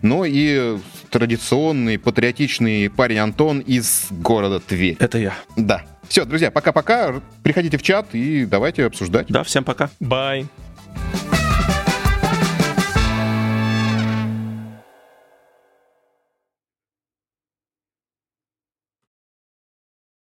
но 0.00 0.24
и 0.24 0.78
традиционный 1.10 1.98
патриотичный 1.98 2.88
парень 2.88 3.18
Антон 3.18 3.58
из 3.58 4.06
города 4.10 4.60
Тверь. 4.60 4.96
Это 5.00 5.18
я. 5.18 5.34
Да. 5.56 5.82
Все, 6.08 6.24
друзья, 6.24 6.52
пока-пока. 6.52 7.20
Приходите 7.42 7.76
в 7.76 7.82
чат 7.82 8.14
и 8.14 8.44
давайте 8.44 8.86
обсуждать. 8.86 9.26
Да, 9.28 9.42
всем 9.42 9.64
пока. 9.64 9.90
Bye. 10.00 10.46